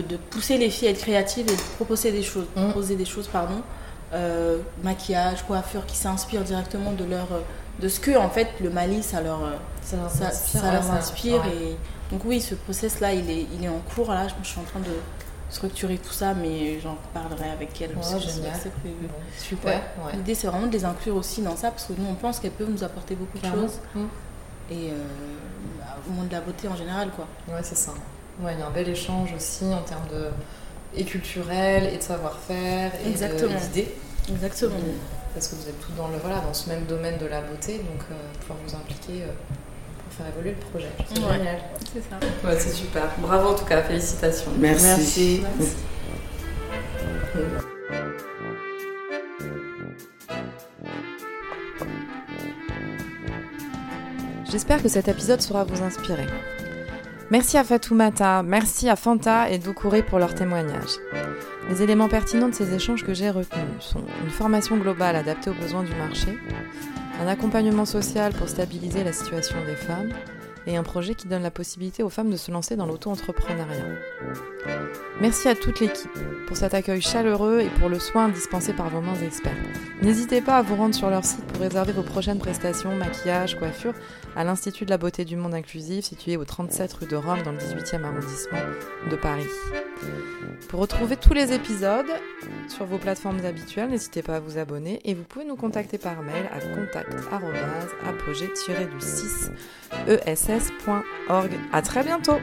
de, 0.00 0.16
pousser 0.30 0.56
les 0.56 0.70
filles 0.70 0.88
à 0.88 0.90
être 0.92 1.00
créatives 1.00 1.46
et 1.48 1.56
de 1.56 1.74
proposer 1.76 2.10
des 2.10 2.22
choses, 2.22 2.46
mmh. 2.56 2.64
proposer 2.64 2.96
des 2.96 3.04
choses, 3.04 3.28
pardon, 3.28 3.60
euh, 4.14 4.58
maquillage, 4.82 5.42
coiffure, 5.44 5.84
qui 5.84 5.96
s'inspirent 5.96 6.44
directement 6.44 6.92
de 6.92 7.04
leur, 7.04 7.28
de 7.80 7.88
ce 7.88 8.00
que 8.00 8.16
en 8.16 8.30
fait 8.30 8.48
le 8.60 8.70
Mali 8.70 9.02
ça 9.02 9.20
leur, 9.20 9.40
ça 9.82 10.72
leur 10.72 10.90
inspire. 10.90 11.42
et 11.46 11.76
donc 12.10 12.22
oui, 12.24 12.40
ce 12.40 12.54
process 12.54 13.00
là, 13.00 13.12
il 13.12 13.28
est, 13.30 13.46
il 13.52 13.64
est 13.64 13.68
en 13.68 13.80
cours 13.94 14.10
là. 14.10 14.26
Je 14.42 14.48
suis 14.48 14.60
en 14.60 14.64
train 14.64 14.80
de 14.80 14.92
structurer 15.50 15.98
tout 15.98 16.12
ça, 16.12 16.34
mais 16.34 16.80
j'en 16.80 16.96
parlerai 17.14 17.50
avec 17.50 17.80
elle. 17.80 17.90
super. 19.38 19.80
L'idée, 20.14 20.34
c'est 20.34 20.46
vraiment 20.46 20.66
de 20.66 20.72
les 20.72 20.84
inclure 20.84 21.16
aussi 21.16 21.42
dans 21.42 21.56
ça, 21.56 21.70
parce 21.70 21.84
que 21.84 21.92
nous, 21.96 22.06
on 22.08 22.14
pense 22.14 22.40
qu'elles 22.40 22.50
peuvent 22.50 22.70
nous 22.70 22.84
apporter 22.84 23.14
beaucoup 23.14 23.38
de 23.38 23.46
choses. 23.46 23.78
Mmh. 23.94 24.00
Et 24.70 24.90
euh, 24.90 24.94
bah, 25.78 25.96
au 26.08 26.12
monde 26.12 26.28
de 26.28 26.32
la 26.32 26.40
beauté 26.40 26.66
en 26.66 26.76
général, 26.76 27.10
quoi. 27.10 27.26
Ouais, 27.48 27.62
c'est 27.62 27.76
ça. 27.76 27.92
Ouais, 28.40 28.54
il 28.54 28.60
y 28.60 28.62
a 28.62 28.66
un 28.66 28.70
bel 28.70 28.88
échange 28.88 29.32
aussi 29.34 29.64
en 29.64 29.82
termes 29.82 30.08
de 30.08 30.28
et 30.96 31.04
culturel 31.04 31.92
et 31.92 31.98
de 31.98 32.02
savoir-faire 32.02 32.92
et 33.04 33.10
d'idées. 33.10 33.94
Exactement. 34.30 34.74
Parce 35.34 35.48
que 35.48 35.56
vous 35.56 35.68
êtes 35.68 35.80
tous 35.80 35.92
dans 35.92 36.08
le 36.08 36.16
voilà 36.16 36.40
dans 36.40 36.54
ce 36.54 36.68
même 36.70 36.84
domaine 36.86 37.18
de 37.18 37.26
la 37.26 37.42
beauté, 37.42 37.78
donc 37.78 38.00
euh, 38.10 38.14
pouvoir 38.40 38.58
vous 38.66 38.74
impliquer. 38.74 39.22
Euh, 39.22 39.32
faire 40.16 40.26
évoluer 40.34 40.50
le 40.50 40.56
projet. 40.70 40.88
C'est 42.58 42.70
super. 42.70 43.10
Bravo 43.18 43.50
en 43.50 43.54
tout 43.54 43.64
cas, 43.64 43.82
félicitations. 43.82 44.50
Merci. 44.58 45.42
J'espère 54.50 54.82
que 54.82 54.88
cet 54.88 55.08
épisode 55.08 55.42
saura 55.42 55.64
vous 55.64 55.82
inspirer. 55.82 56.26
Merci 57.30 57.58
à 57.58 57.64
Fatoumata, 57.64 58.42
merci 58.44 58.88
à 58.88 58.94
Fanta 58.94 59.50
et 59.50 59.58
Doucouré 59.58 60.02
pour 60.02 60.20
leur 60.20 60.34
témoignage. 60.34 60.90
Les 61.68 61.82
éléments 61.82 62.08
pertinents 62.08 62.48
de 62.48 62.54
ces 62.54 62.72
échanges 62.72 63.04
que 63.04 63.12
j'ai 63.12 63.30
retenus 63.30 63.64
sont 63.80 64.04
une 64.22 64.30
formation 64.30 64.76
globale 64.76 65.16
adaptée 65.16 65.50
aux 65.50 65.54
besoins 65.54 65.82
du 65.82 65.92
marché, 65.96 66.38
un 67.20 67.26
accompagnement 67.28 67.84
social 67.84 68.32
pour 68.32 68.48
stabiliser 68.48 69.04
la 69.04 69.12
situation 69.12 69.56
des 69.64 69.76
femmes 69.76 70.12
et 70.66 70.76
un 70.76 70.82
projet 70.82 71.14
qui 71.14 71.28
donne 71.28 71.42
la 71.42 71.50
possibilité 71.50 72.02
aux 72.02 72.08
femmes 72.08 72.30
de 72.30 72.36
se 72.36 72.50
lancer 72.50 72.76
dans 72.76 72.86
l'auto-entrepreneuriat. 72.86 73.84
Merci 75.20 75.48
à 75.48 75.54
toute 75.54 75.80
l'équipe 75.80 76.10
pour 76.46 76.56
cet 76.56 76.74
accueil 76.74 77.00
chaleureux 77.00 77.60
et 77.60 77.70
pour 77.78 77.88
le 77.88 77.98
soin 77.98 78.28
dispensé 78.28 78.72
par 78.72 78.90
vos 78.90 79.00
mains 79.00 79.20
expertes. 79.24 79.56
N'hésitez 80.02 80.40
pas 80.40 80.58
à 80.58 80.62
vous 80.62 80.76
rendre 80.76 80.94
sur 80.94 81.08
leur 81.08 81.24
site 81.24 81.44
pour 81.46 81.62
réserver 81.62 81.92
vos 81.92 82.02
prochaines 82.02 82.38
prestations, 82.38 82.94
maquillage, 82.94 83.58
coiffure 83.58 83.94
à 84.36 84.44
l'Institut 84.44 84.84
de 84.84 84.90
la 84.90 84.98
beauté 84.98 85.24
du 85.24 85.36
monde 85.36 85.54
inclusif 85.54 86.04
situé 86.04 86.36
au 86.36 86.44
37 86.44 86.92
rue 86.92 87.06
de 87.06 87.16
Rome 87.16 87.42
dans 87.44 87.52
le 87.52 87.58
18e 87.58 88.04
arrondissement 88.04 88.58
de 89.10 89.16
Paris. 89.16 89.46
Pour 90.68 90.80
retrouver 90.80 91.16
tous 91.16 91.32
les 91.32 91.52
épisodes 91.52 92.06
sur 92.68 92.84
vos 92.84 92.98
plateformes 92.98 93.44
habituelles, 93.44 93.88
n'hésitez 93.88 94.22
pas 94.22 94.36
à 94.36 94.40
vous 94.40 94.58
abonner 94.58 95.00
et 95.04 95.14
vous 95.14 95.22
pouvez 95.22 95.44
nous 95.44 95.56
contacter 95.56 95.96
par 95.96 96.22
mail 96.22 96.50
à 96.52 96.60
podcast.org. 100.56 101.50
À 101.72 101.82
très 101.82 102.02
bientôt! 102.02 102.38